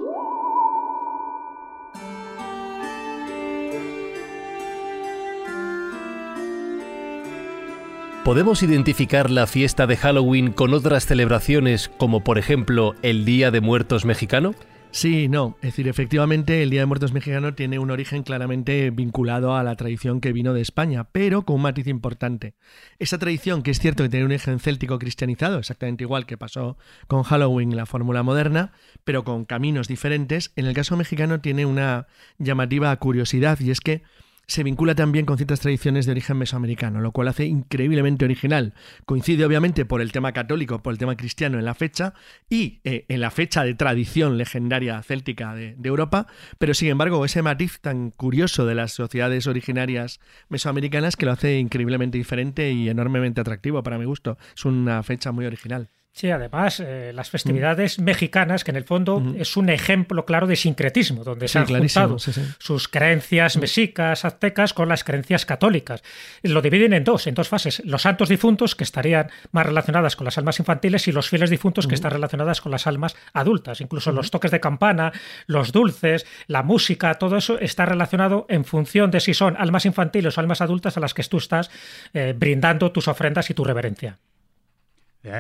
¿Podemos 8.27 8.61
identificar 8.61 9.31
la 9.31 9.47
fiesta 9.47 9.87
de 9.87 9.95
Halloween 9.95 10.51
con 10.51 10.73
otras 10.73 11.05
celebraciones 11.05 11.87
como 11.87 12.25
por 12.25 12.37
ejemplo 12.37 12.93
el 13.01 13.23
Día 13.23 13.51
de 13.51 13.61
Muertos 13.61 14.03
mexicano? 14.03 14.53
Sí, 14.91 15.29
no. 15.29 15.55
Es 15.61 15.69
decir, 15.69 15.87
efectivamente, 15.87 16.61
el 16.61 16.69
Día 16.69 16.81
de 16.81 16.87
Muertos 16.87 17.13
mexicano 17.13 17.53
tiene 17.53 17.79
un 17.79 17.89
origen 17.89 18.23
claramente 18.23 18.89
vinculado 18.89 19.55
a 19.55 19.63
la 19.63 19.77
tradición 19.77 20.19
que 20.19 20.33
vino 20.33 20.53
de 20.53 20.59
España, 20.59 21.05
pero 21.09 21.43
con 21.43 21.55
un 21.55 21.61
matiz 21.61 21.87
importante. 21.87 22.53
Esa 22.99 23.17
tradición, 23.17 23.63
que 23.63 23.71
es 23.71 23.79
cierto 23.79 24.03
que 24.03 24.09
tiene 24.09 24.25
un 24.25 24.31
origen 24.31 24.59
céltico 24.59 24.99
cristianizado, 24.99 25.57
exactamente 25.59 26.03
igual 26.03 26.25
que 26.25 26.37
pasó 26.37 26.77
con 27.07 27.23
Halloween, 27.23 27.77
la 27.77 27.85
fórmula 27.85 28.23
moderna, 28.23 28.73
pero 29.05 29.23
con 29.23 29.45
caminos 29.45 29.87
diferentes, 29.87 30.51
en 30.57 30.65
el 30.65 30.73
caso 30.73 30.97
mexicano 30.97 31.39
tiene 31.39 31.65
una 31.65 32.07
llamativa 32.39 32.93
curiosidad 32.97 33.57
y 33.61 33.71
es 33.71 33.79
que 33.79 34.03
se 34.47 34.63
vincula 34.63 34.95
también 34.95 35.25
con 35.25 35.37
ciertas 35.37 35.59
tradiciones 35.59 36.05
de 36.05 36.13
origen 36.13 36.37
mesoamericano, 36.37 37.01
lo 37.01 37.11
cual 37.11 37.27
hace 37.27 37.45
increíblemente 37.45 38.23
original. 38.23 38.73
Coincide 39.05 39.45
obviamente 39.45 39.83
por 39.83 40.01
el 40.01 40.13
tema 40.13 40.31
católico, 40.31 40.81
por 40.81 40.93
el 40.93 40.97
tema 40.97 41.17
cristiano 41.17 41.59
en 41.59 41.65
la 41.65 41.75
fecha 41.75 42.13
y 42.49 42.79
eh, 42.85 43.05
en 43.09 43.19
la 43.19 43.29
fecha 43.29 43.65
de 43.65 43.73
tradición 43.73 44.37
legendaria 44.37 45.03
céltica 45.03 45.53
de, 45.53 45.75
de, 45.77 45.89
Europa, 45.89 46.27
pero 46.57 46.73
sin 46.73 46.87
embargo 46.89 47.25
ese 47.25 47.41
matiz 47.41 47.79
tan 47.81 48.11
curioso 48.11 48.65
de 48.65 48.75
las 48.75 48.93
sociedades 48.93 49.47
originarias 49.47 50.21
mesoamericanas 50.47 51.17
que 51.17 51.25
lo 51.25 51.33
hace 51.33 51.59
increíblemente 51.59 52.17
diferente 52.17 52.71
y 52.71 52.87
enormemente 52.87 53.41
atractivo 53.41 53.83
para 53.83 53.97
mi 53.97 54.05
gusto. 54.05 54.37
Es 54.55 54.63
una 54.63 55.03
fecha 55.03 55.33
muy 55.33 55.45
original. 55.45 55.89
Sí, 56.17 56.31
además, 56.31 56.79
eh, 56.79 57.11
las 57.13 57.29
festividades 57.29 57.99
mm. 57.99 58.03
mexicanas, 58.03 58.63
que 58.63 58.71
en 58.71 58.77
el 58.77 58.85
fondo 58.85 59.19
mm. 59.19 59.35
es 59.39 59.55
un 59.55 59.69
ejemplo 59.69 60.25
claro 60.25 60.47
de 60.47 60.55
sincretismo, 60.55 61.23
donde 61.23 61.47
sí, 61.47 61.51
se 61.51 61.59
han 61.59 61.67
juntado 61.67 62.17
sí, 62.17 62.33
sí. 62.33 62.41
sus 62.57 62.87
creencias 62.87 63.55
mexicas, 63.57 64.25
aztecas, 64.25 64.73
con 64.73 64.89
las 64.89 65.03
creencias 65.03 65.45
católicas. 65.45 66.01
Lo 66.41 66.63
dividen 66.63 66.93
en 66.93 67.03
dos, 67.03 67.27
en 67.27 67.35
dos 67.35 67.49
fases. 67.49 67.83
Los 67.85 68.01
santos 68.01 68.29
difuntos, 68.29 68.73
que 68.73 68.83
estarían 68.83 69.29
más 69.51 69.67
relacionadas 69.67 70.15
con 70.15 70.25
las 70.25 70.39
almas 70.39 70.57
infantiles, 70.57 71.07
y 71.07 71.11
los 71.11 71.29
fieles 71.29 71.51
difuntos, 71.51 71.85
que 71.85 71.93
mm. 71.93 72.01
están 72.01 72.11
relacionadas 72.13 72.61
con 72.61 72.71
las 72.71 72.87
almas 72.87 73.15
adultas. 73.33 73.79
Incluso 73.79 74.11
los 74.11 74.31
toques 74.31 74.49
de 74.49 74.59
campana, 74.59 75.13
los 75.45 75.71
dulces, 75.71 76.25
la 76.47 76.63
música, 76.63 77.13
todo 77.19 77.37
eso 77.37 77.59
está 77.59 77.85
relacionado 77.85 78.47
en 78.49 78.65
función 78.65 79.11
de 79.11 79.19
si 79.19 79.35
son 79.35 79.55
almas 79.55 79.85
infantiles 79.85 80.35
o 80.35 80.41
almas 80.41 80.61
adultas 80.61 80.97
a 80.97 80.99
las 80.99 81.13
que 81.13 81.21
tú 81.25 81.37
estás 81.37 81.69
eh, 82.15 82.33
brindando 82.35 82.91
tus 82.91 83.07
ofrendas 83.07 83.51
y 83.51 83.53
tu 83.53 83.63
reverencia. 83.63 84.17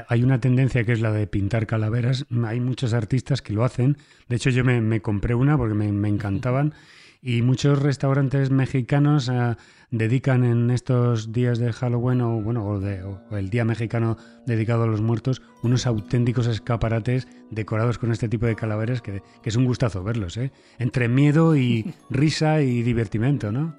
Hay 0.07 0.23
una 0.23 0.39
tendencia 0.39 0.83
que 0.83 0.91
es 0.91 1.01
la 1.01 1.11
de 1.11 1.27
pintar 1.27 1.67
calaveras. 1.67 2.25
Hay 2.45 2.59
muchos 2.59 2.93
artistas 2.93 3.41
que 3.41 3.53
lo 3.53 3.63
hacen. 3.63 3.97
De 4.27 4.35
hecho, 4.35 4.49
yo 4.49 4.63
me, 4.63 4.81
me 4.81 5.01
compré 5.01 5.35
una 5.35 5.57
porque 5.57 5.73
me, 5.73 5.91
me, 5.91 6.09
encantaban. 6.09 6.73
Y 7.21 7.41
muchos 7.41 7.81
restaurantes 7.81 8.51
mexicanos 8.51 9.27
uh, 9.27 9.55
dedican 9.91 10.43
en 10.43 10.69
estos 10.69 11.31
días 11.31 11.59
de 11.59 11.73
Halloween 11.73 12.21
o, 12.21 12.41
bueno, 12.41 12.65
o, 12.65 12.79
de, 12.79 13.03
o, 13.03 13.19
el 13.31 13.49
Día 13.49 13.65
Mexicano 13.65 14.17
dedicado 14.45 14.83
a 14.83 14.87
los 14.87 15.01
muertos 15.01 15.41
unos 15.63 15.87
auténticos 15.87 16.47
escaparates 16.47 17.27
decorados 17.49 17.97
con 17.97 18.11
este 18.11 18.29
tipo 18.29 18.45
de 18.45 18.55
calaveras 18.55 19.01
que, 19.01 19.23
que 19.41 19.49
es 19.49 19.55
un 19.55 19.65
gustazo 19.65 20.03
verlos. 20.03 20.37
¿eh? 20.37 20.51
Entre 20.77 21.07
miedo 21.07 21.55
y 21.55 21.93
risa 22.09 22.61
y 22.61 22.83
divertimento, 22.83 23.51
¿no? 23.51 23.75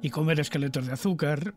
Y 0.00 0.10
comer 0.10 0.40
esqueletos 0.40 0.86
de 0.86 0.92
azúcar. 0.92 1.54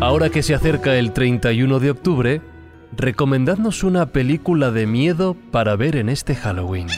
Ahora 0.00 0.30
que 0.30 0.42
se 0.42 0.54
acerca 0.54 0.96
el 0.96 1.12
31 1.12 1.78
de 1.78 1.90
octubre, 1.90 2.40
recomendadnos 2.96 3.84
una 3.84 4.06
película 4.06 4.70
de 4.70 4.86
miedo 4.86 5.36
para 5.50 5.76
ver 5.76 5.96
en 5.96 6.08
este 6.08 6.34
Halloween. 6.34 6.88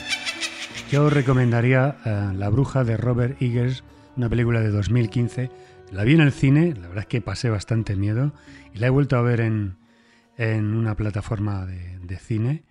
Yo 0.89 1.09
recomendaría 1.09 1.97
uh, 2.05 2.33
La 2.33 2.47
bruja 2.47 2.85
de 2.85 2.95
Robert 2.95 3.41
Eggers 3.41 3.83
una 4.15 4.29
película 4.29 4.61
de 4.61 4.69
2015. 4.69 5.51
La 5.91 6.05
vi 6.05 6.13
en 6.13 6.21
el 6.21 6.31
cine, 6.31 6.73
la 6.75 6.87
verdad 6.87 6.99
es 6.99 7.07
que 7.07 7.19
pasé 7.19 7.49
bastante 7.49 7.97
miedo 7.97 8.31
y 8.73 8.79
la 8.79 8.87
he 8.87 8.89
vuelto 8.89 9.17
a 9.17 9.21
ver 9.21 9.41
en, 9.41 9.75
una 10.37 10.95
plataforma 10.95 11.65
de, 11.65 12.17
cine, 12.17 12.63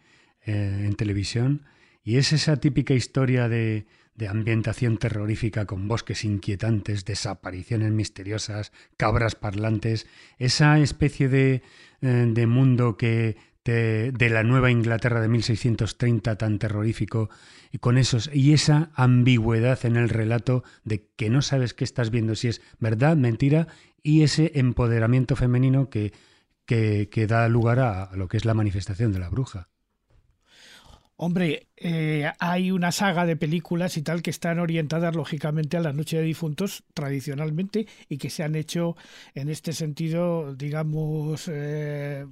eh, 0.47 0.87
en 0.87 0.95
televisión. 0.95 1.63
Y 2.05 2.17
es 2.17 2.33
esa 2.33 2.57
típica 2.57 2.95
historia 2.95 3.49
de, 3.49 3.87
de 4.15 4.29
ambientación 4.29 4.99
terrorífica 4.99 5.65
con 5.67 5.89
bosques 5.89 6.25
inquietantes, 6.25 7.05
desapariciones 7.05 7.93
misteriosas, 7.93 8.73
cabras 8.97 9.35
parlantes, 9.35 10.07
esa 10.39 10.79
especie 10.79 11.29
de, 11.29 11.63
eh, 12.03 12.27
de 12.29 12.47
mundo 12.47 12.97
que 12.97 13.37
de, 13.65 14.29
la 14.31 14.43
Nueva 14.43 14.71
Inglaterra 14.71 15.21
de 15.21 15.29
1630 15.29 16.37
tan 16.37 16.59
terrorífico 16.59 17.31
y 17.71 17.79
con 17.79 17.97
esos 17.97 18.29
y 18.33 18.53
esa 18.53 18.91
ambigüedad 18.95 19.79
en 19.85 19.97
el 19.97 20.09
relato 20.09 20.65
de 20.85 21.09
que 21.17 21.31
no 21.31 21.43
sabes 21.43 21.75
qué 21.75 21.85
estás 21.85 22.11
viendo 22.11 22.35
si 22.35 22.49
es 22.49 22.61
verdad, 22.81 23.17
mentira 23.17 23.69
y 24.03 24.23
ese 24.23 24.53
empoderamiento 24.57 25.37
femenino 25.37 25.91
que, 25.91 26.13
que, 26.67 27.09
que 27.09 27.27
da 27.27 27.49
lugar 27.49 27.79
a 27.79 28.11
lo 28.17 28.27
que 28.29 28.37
es 28.37 28.45
la 28.45 28.55
manifestación 28.55 29.13
de 29.13 29.21
la 29.21 29.29
bruja. 29.29 29.69
Hombre, 31.17 31.69
eh, 31.77 32.33
hay 32.41 32.73
una 32.73 32.91
saga 32.91 33.25
de 33.27 33.37
películas 33.37 33.97
y 33.97 34.03
tal 34.03 34.23
que 34.23 34.31
están 34.31 34.59
orientadas 34.59 35.15
lógicamente 35.15 35.77
a 35.77 35.81
la 35.81 35.93
Noche 35.93 36.17
de 36.17 36.25
Difuntos 36.25 36.83
tradicionalmente 36.95 37.87
y 38.09 38.19
que 38.19 38.29
se 38.29 38.43
han 38.43 38.57
hecho 38.57 38.97
en 39.35 39.49
este 39.49 39.73
sentido, 39.73 40.55
digamos, 40.57 41.49
eh, 41.53 42.27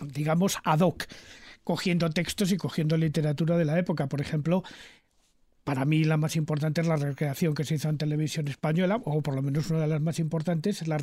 digamos 0.00 0.56
ad 0.64 0.80
hoc, 0.80 1.04
cogiendo 1.64 2.08
textos 2.08 2.50
y 2.50 2.56
cogiendo 2.56 2.96
literatura 2.96 3.58
de 3.58 3.66
la 3.66 3.78
época. 3.78 4.06
Por 4.08 4.22
ejemplo, 4.22 4.62
para 5.68 5.84
mí 5.84 6.02
la 6.04 6.16
más 6.16 6.34
importante 6.34 6.80
es 6.80 6.86
la 6.86 6.96
recreación 6.96 7.54
que 7.54 7.62
se 7.62 7.74
hizo 7.74 7.90
en 7.90 7.98
televisión 7.98 8.48
española, 8.48 9.02
o 9.04 9.20
por 9.20 9.34
lo 9.34 9.42
menos 9.42 9.68
una 9.68 9.80
de 9.80 9.86
las 9.86 10.00
más 10.00 10.18
importantes, 10.18 10.88
la, 10.88 10.96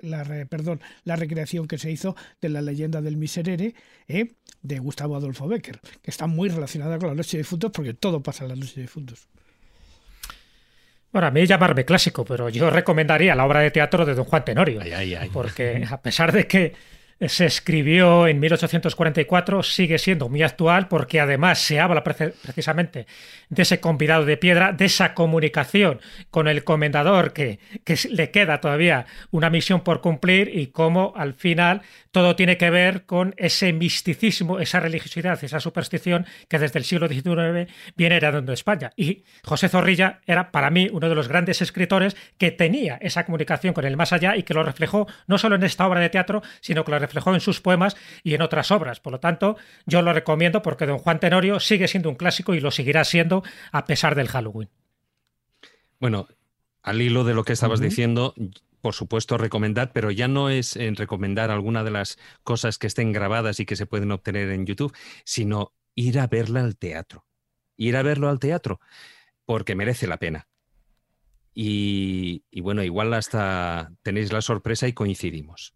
la, 0.00 0.46
perdón, 0.46 0.80
la 1.04 1.16
recreación 1.16 1.68
que 1.68 1.76
se 1.76 1.90
hizo 1.90 2.16
de 2.40 2.48
la 2.48 2.62
leyenda 2.62 3.02
del 3.02 3.18
Miserere 3.18 3.74
¿eh? 4.08 4.32
de 4.62 4.78
Gustavo 4.78 5.16
Adolfo 5.16 5.46
Becker, 5.48 5.80
que 6.00 6.10
está 6.10 6.26
muy 6.26 6.48
relacionada 6.48 6.98
con 6.98 7.08
la 7.08 7.14
Noche 7.14 7.36
de 7.36 7.42
Difuntos 7.42 7.72
porque 7.72 7.92
todo 7.92 8.22
pasa 8.22 8.44
en 8.44 8.48
la 8.48 8.56
Noche 8.56 8.76
de 8.76 8.82
Difuntos. 8.82 9.28
Bueno, 11.12 11.28
a 11.28 11.30
mí 11.30 11.44
llamarme 11.44 11.84
clásico, 11.84 12.24
pero 12.24 12.48
yo 12.48 12.70
recomendaría 12.70 13.34
la 13.34 13.44
obra 13.44 13.60
de 13.60 13.70
teatro 13.70 14.06
de 14.06 14.14
don 14.14 14.24
Juan 14.24 14.46
Tenorio, 14.46 14.80
porque 15.30 15.86
a 15.86 16.00
pesar 16.00 16.32
de 16.32 16.46
que 16.46 16.72
se 17.28 17.44
escribió 17.44 18.26
en 18.26 18.40
1844, 18.40 19.62
sigue 19.62 19.98
siendo 19.98 20.28
muy 20.28 20.42
actual 20.42 20.88
porque 20.88 21.20
además 21.20 21.58
se 21.58 21.78
habla 21.78 22.02
precisamente 22.02 23.06
de 23.50 23.62
ese 23.62 23.80
convidado 23.80 24.24
de 24.24 24.36
piedra, 24.36 24.72
de 24.72 24.86
esa 24.86 25.12
comunicación 25.12 26.00
con 26.30 26.48
el 26.48 26.64
comendador 26.64 27.32
que, 27.32 27.58
que 27.84 27.98
le 28.10 28.30
queda 28.30 28.60
todavía 28.60 29.06
una 29.30 29.50
misión 29.50 29.82
por 29.82 30.00
cumplir 30.00 30.50
y 30.56 30.68
cómo 30.68 31.12
al 31.14 31.34
final 31.34 31.82
todo 32.10 32.36
tiene 32.36 32.56
que 32.56 32.70
ver 32.70 33.06
con 33.06 33.34
ese 33.36 33.72
misticismo, 33.72 34.58
esa 34.58 34.80
religiosidad, 34.80 35.42
esa 35.42 35.60
superstición 35.60 36.26
que 36.48 36.58
desde 36.58 36.78
el 36.78 36.84
siglo 36.84 37.08
XIX 37.08 37.72
viene 37.96 38.16
heredando 38.16 38.52
España. 38.52 38.92
Y 38.96 39.24
José 39.44 39.68
Zorrilla 39.68 40.20
era 40.26 40.50
para 40.50 40.70
mí 40.70 40.88
uno 40.92 41.08
de 41.08 41.14
los 41.14 41.28
grandes 41.28 41.62
escritores 41.62 42.16
que 42.38 42.50
tenía 42.50 42.96
esa 43.00 43.24
comunicación 43.24 43.74
con 43.74 43.84
el 43.84 43.96
más 43.96 44.12
allá 44.12 44.36
y 44.36 44.42
que 44.42 44.54
lo 44.54 44.62
reflejó 44.62 45.06
no 45.26 45.38
solo 45.38 45.54
en 45.56 45.62
esta 45.62 45.86
obra 45.86 46.00
de 46.00 46.10
teatro, 46.10 46.42
sino 46.60 46.84
que 46.84 46.90
lo 46.90 46.98
reflejó 46.98 47.34
en 47.34 47.40
sus 47.40 47.60
poemas 47.60 47.96
y 48.22 48.34
en 48.34 48.42
otras 48.42 48.70
obras. 48.70 49.00
Por 49.00 49.12
lo 49.12 49.20
tanto, 49.20 49.56
yo 49.86 50.02
lo 50.02 50.12
recomiendo 50.12 50.62
porque 50.62 50.86
don 50.86 50.98
Juan 50.98 51.20
Tenorio 51.20 51.60
sigue 51.60 51.88
siendo 51.88 52.08
un 52.08 52.16
clásico 52.16 52.54
y 52.54 52.60
lo 52.60 52.70
seguirá 52.70 53.04
siendo 53.04 53.42
a 53.72 53.84
pesar 53.84 54.14
del 54.14 54.28
Halloween. 54.28 54.68
Bueno, 56.00 56.28
al 56.82 57.02
hilo 57.02 57.24
de 57.24 57.34
lo 57.34 57.44
que 57.44 57.52
estabas 57.52 57.80
diciendo, 57.80 58.34
por 58.80 58.94
supuesto, 58.94 59.38
recomendar, 59.38 59.92
pero 59.92 60.10
ya 60.10 60.28
no 60.28 60.50
es 60.50 60.76
en 60.76 60.96
recomendar 60.96 61.50
alguna 61.50 61.84
de 61.84 61.90
las 61.90 62.18
cosas 62.42 62.78
que 62.78 62.86
estén 62.86 63.12
grabadas 63.12 63.60
y 63.60 63.66
que 63.66 63.76
se 63.76 63.86
pueden 63.86 64.10
obtener 64.12 64.50
en 64.50 64.66
YouTube, 64.66 64.96
sino 65.24 65.72
ir 65.94 66.18
a 66.18 66.26
verla 66.26 66.60
al 66.60 66.76
teatro. 66.76 67.26
Ir 67.76 67.96
a 67.96 68.02
verlo 68.02 68.28
al 68.28 68.38
teatro, 68.38 68.80
porque 69.44 69.74
merece 69.74 70.06
la 70.06 70.18
pena. 70.18 70.48
Y, 71.54 72.42
bueno, 72.60 72.82
igual 72.82 73.12
hasta 73.14 73.92
tenéis 74.02 74.32
la 74.32 74.40
sorpresa 74.40 74.88
y 74.88 74.92
coincidimos. 74.92 75.74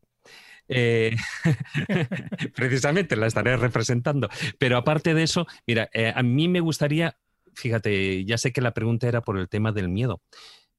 Eh, 0.69 1.14
precisamente 2.55 3.17
la 3.17 3.27
estaré 3.27 3.57
representando. 3.57 4.29
Pero 4.59 4.77
aparte 4.77 5.14
de 5.14 5.25
eso, 5.25 5.47
mira, 5.67 5.90
eh, 5.93 6.12
a 6.14 6.23
mí 6.23 6.49
me 6.49 6.61
gustaría, 6.61 7.19
fíjate, 7.55 8.25
ya 8.25 8.38
sé 8.38 8.53
que 8.53 8.61
la 8.61 8.73
pregunta 8.73 9.09
era 9.09 9.23
por 9.23 9.38
el 9.38 9.49
tema 9.49 9.73
del 9.73 9.88
miedo, 9.88 10.23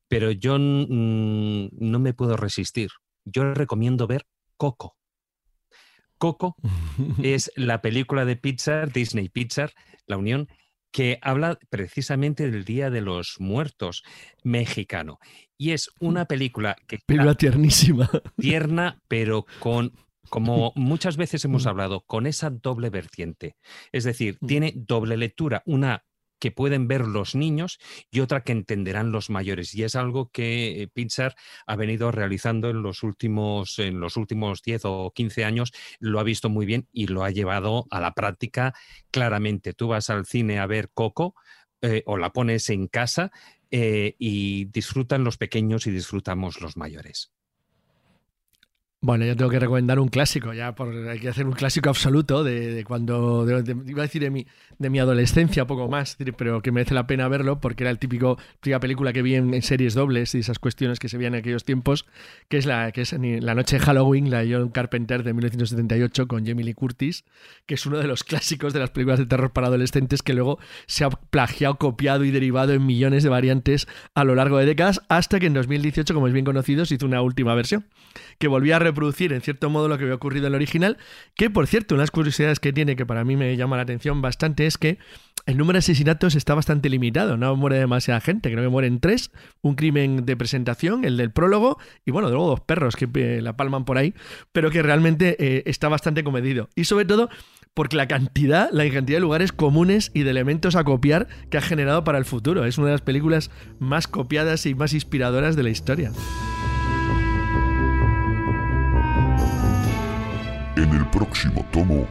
pero 0.08 0.32
yo 0.32 0.58
mm, 0.58 1.70
no 1.72 2.00
me 2.00 2.14
puedo 2.14 2.38
resistir. 2.38 2.90
Yo 3.26 3.54
recomiendo 3.54 4.08
ver 4.08 4.26
Coco. 4.58 4.96
Coco 6.18 6.56
es 7.24 7.52
la 7.56 7.82
película 7.82 8.26
de 8.26 8.36
Pixar, 8.36 8.92
Disney 8.92 9.30
Pixar, 9.30 9.72
la 10.06 10.18
unión, 10.18 10.48
que 10.92 11.20
habla 11.22 11.60
precisamente 11.70 12.50
del 12.50 12.64
Día 12.64 12.90
de 12.90 13.02
los 13.02 13.36
Muertos 13.40 14.04
mexicano. 14.44 15.20
Y 15.58 15.72
es 15.72 15.90
una 16.00 16.26
película 16.28 16.76
que... 16.88 17.00
Película 17.06 17.36
tiernísima. 17.36 18.10
Tierna, 18.38 19.02
pero 19.08 19.46
con 19.60 19.94
como 20.30 20.72
muchas 20.76 21.18
veces 21.18 21.44
hemos 21.46 21.66
mm. 21.66 21.68
hablado, 21.68 22.02
con 22.02 22.28
esa 22.28 22.50
doble 22.50 22.90
vertiente. 22.90 23.56
Es 23.92 24.04
decir, 24.04 24.38
mm. 24.40 24.48
tiene 24.48 24.74
doble 24.76 25.18
lectura, 25.18 25.62
una 25.66 26.04
que 26.46 26.52
pueden 26.52 26.88
ver 26.88 27.08
los 27.08 27.34
niños 27.34 27.80
y 28.12 28.20
otra 28.20 28.44
que 28.44 28.52
entenderán 28.52 29.12
los 29.12 29.32
mayores. 29.32 29.74
Y 29.74 29.82
es 29.82 29.96
algo 29.96 30.30
que 30.30 30.84
eh, 30.84 30.88
Pixar 30.88 31.34
ha 31.66 31.76
venido 31.76 32.12
realizando 32.12 32.70
en 32.70 32.84
los 32.84 33.02
últimos, 33.02 33.80
en 33.80 34.00
los 34.00 34.16
últimos 34.16 34.62
10 34.62 34.82
o 34.86 35.12
15 35.12 35.44
años, 35.44 35.74
lo 35.98 36.20
ha 36.20 36.24
visto 36.24 36.48
muy 36.48 36.68
bien 36.68 36.88
y 36.92 37.08
lo 37.08 37.24
ha 37.24 37.32
llevado 37.32 37.88
a 37.90 38.00
la 38.00 38.14
práctica 38.14 38.76
claramente. 39.10 39.74
Tú 39.74 39.88
vas 39.88 40.12
al 40.12 40.28
cine 40.28 40.60
a 40.60 40.68
ver 40.68 40.92
Coco 40.94 41.34
eh, 41.82 42.04
o 42.06 42.16
la 42.16 42.32
pones 42.32 42.70
en 42.70 42.90
casa 42.90 43.32
eh, 43.72 44.14
y 44.20 44.66
disfrutan 44.66 45.24
los 45.24 45.38
pequeños 45.38 45.88
y 45.88 45.92
disfrutamos 45.92 46.62
los 46.62 46.78
mayores. 46.78 47.35
Bueno, 49.02 49.24
yo 49.26 49.36
tengo 49.36 49.52
que 49.52 49.60
recomendar 49.60 50.00
un 50.00 50.08
clásico, 50.08 50.52
ya 50.54 50.74
por, 50.74 50.92
hay 51.08 51.20
que 51.20 51.30
hacer 51.30 51.46
un 51.46 51.54
clásico 51.54 51.90
absoluto 51.90 52.44
de, 52.44 52.84
cuando, 52.88 53.46
iba 53.86 54.02
a 54.02 54.06
decir 54.08 54.24
de 54.24 54.32
mi, 54.32 54.48
de 54.80 54.90
mi 54.90 54.98
adolescencia, 54.98 55.68
poco 55.68 55.88
más, 55.88 56.18
pero 56.36 56.64
que 56.64 56.72
merece 56.72 56.96
la 56.96 57.06
pena 57.06 57.28
verlo 57.28 57.60
porque 57.60 57.84
era 57.84 57.92
el 57.92 58.00
típico, 58.00 58.40
típica 58.62 58.80
película 58.80 59.14
que 59.14 59.22
vi 59.22 59.36
en, 59.36 59.62
series 59.62 59.94
dobles 59.94 60.34
y 60.34 60.40
esas 60.40 60.58
cuestiones 60.58 60.98
que 60.98 61.08
se 61.08 61.18
veían 61.18 61.36
en 61.36 61.42
aquellos 61.42 61.66
tiempos, 61.66 62.08
que 62.50 62.58
es 62.58 62.66
la, 62.66 62.92
que 62.92 63.02
es 63.02 63.14
La 63.14 63.54
Noche 63.54 63.78
de 63.78 63.86
Halloween, 63.86 64.32
la 64.32 64.40
de 64.44 64.56
John 64.56 64.70
Carpenter 64.70 65.22
de 65.22 65.34
1978 65.34 66.28
con 66.28 66.44
Jamie 66.44 66.66
Lee 66.66 66.74
Curtis, 66.74 67.26
que 67.68 67.76
es 67.76 67.86
uno 67.86 68.00
de 68.00 68.08
los 68.08 68.24
clásicos 68.24 68.74
de 68.74 68.80
las 68.80 68.90
películas 68.90 69.20
de 69.20 69.28
terror 69.28 69.52
para 69.52 69.68
adolescentes 69.68 70.24
que 70.24 70.34
luego 70.34 70.58
se 70.88 71.04
ha 71.04 71.10
plagiado, 71.12 71.76
copiado 71.76 72.24
y 72.24 72.32
derivado 72.32 72.74
en 72.74 72.84
millones 72.84 73.22
de 73.22 73.30
variantes 73.30 73.88
a 74.16 74.24
lo 74.24 74.34
largo 74.34 74.58
de 74.58 74.66
décadas, 74.66 75.02
hasta 75.10 75.40
que 75.40 75.46
en 75.46 75.54
2018, 75.54 76.12
como 76.16 76.28
es 76.28 76.34
bien 76.34 76.46
conocido, 76.46 76.86
se 76.86 76.96
hizo 76.96 77.06
una 77.06 77.22
última 77.22 77.54
versión, 77.54 77.86
que 78.40 78.48
volvía 78.48 78.78
a 78.78 78.80
reproducir 78.86 79.34
en 79.34 79.42
cierto 79.42 79.70
modo 79.70 79.88
lo 79.88 79.98
que 79.98 80.04
había 80.04 80.16
ocurrido 80.16 80.48
en 80.48 80.54
el 80.54 80.56
original, 80.56 80.98
que 81.36 81.50
por 81.50 81.68
cierto, 81.68 81.96
unas 81.96 82.12
curiosidades 82.12 82.60
que 82.60 82.74
tiene 82.74 82.96
que 82.96 83.06
para 83.06 83.24
mí 83.24 83.36
me 83.36 83.56
llama 83.58 83.76
la 83.76 83.84
atención 83.84 84.22
bastante 84.22 84.66
es 84.66 84.78
que 84.78 84.98
el 85.46 85.58
número 85.58 85.76
de 85.76 85.80
asesinatos 85.80 86.36
está 86.36 86.56
bastante 86.56 86.90
limitado, 86.90 87.38
no 87.38 87.56
muere 87.56 87.78
demasiada 87.78 88.20
gente, 88.20 88.52
creo 88.52 88.64
que 88.64 88.70
mueren 88.70 89.00
tres, 89.00 89.32
un 89.62 89.76
crimen 89.76 90.26
de 90.26 90.36
presentación, 90.36 91.06
el 91.06 91.18
del 91.18 91.32
prólogo, 91.32 91.78
y 92.06 92.12
bueno, 92.12 92.30
luego 92.30 92.48
dos 92.48 92.62
perros 92.62 92.96
que 92.96 93.08
eh, 93.14 93.42
la 93.42 93.56
palman 93.56 93.86
por 93.86 93.98
ahí, 93.98 94.16
pero 94.52 94.72
que 94.72 94.82
realmente 94.82 95.36
eh, 95.40 95.64
está 95.68 95.88
bastante 95.88 96.24
comedido. 96.24 96.70
Y 96.76 96.86
sobre 96.86 97.06
todo 97.06 97.30
porque 97.76 97.98
la 97.98 98.08
cantidad, 98.08 98.70
la 98.72 98.90
cantidad 98.90 99.18
de 99.18 99.22
lugares 99.22 99.52
comunes 99.52 100.10
y 100.14 100.24
de 100.24 100.32
elementos 100.32 100.76
a 100.76 100.84
copiar 100.84 101.28
que 101.52 101.58
ha 101.58 101.62
generado 101.62 102.04
para 102.04 102.18
el 102.18 102.26
futuro. 102.26 102.66
Es 102.66 102.78
una 102.78 102.88
de 102.88 102.94
las 102.94 103.02
películas 103.02 103.52
más 103.80 104.08
copiadas 104.08 104.66
y 104.66 104.74
más 104.74 104.94
inspiradoras 104.94 105.56
de 105.56 105.64
la 105.64 105.70
historia. 105.70 106.12
En 110.76 110.90
el 110.90 111.06
próximo 111.08 111.66
tomo 111.72 112.06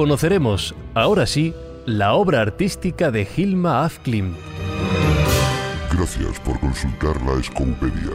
conoceremos, 0.00 0.74
ahora 0.94 1.26
sí, 1.26 1.54
la 1.84 2.14
obra 2.14 2.40
artística 2.40 3.10
de 3.10 3.28
Hilma 3.36 3.84
af 3.84 3.98
Gracias 5.92 6.40
por 6.42 6.58
consultar 6.58 7.20
la 7.22 7.38
Escopedia. 7.38 8.14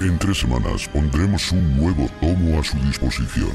En 0.00 0.18
tres 0.18 0.40
semanas 0.40 0.86
pondremos 0.88 1.52
un 1.52 1.76
nuevo 1.76 2.06
tomo 2.20 2.60
a 2.60 2.64
su 2.64 2.76
disposición. 2.80 3.52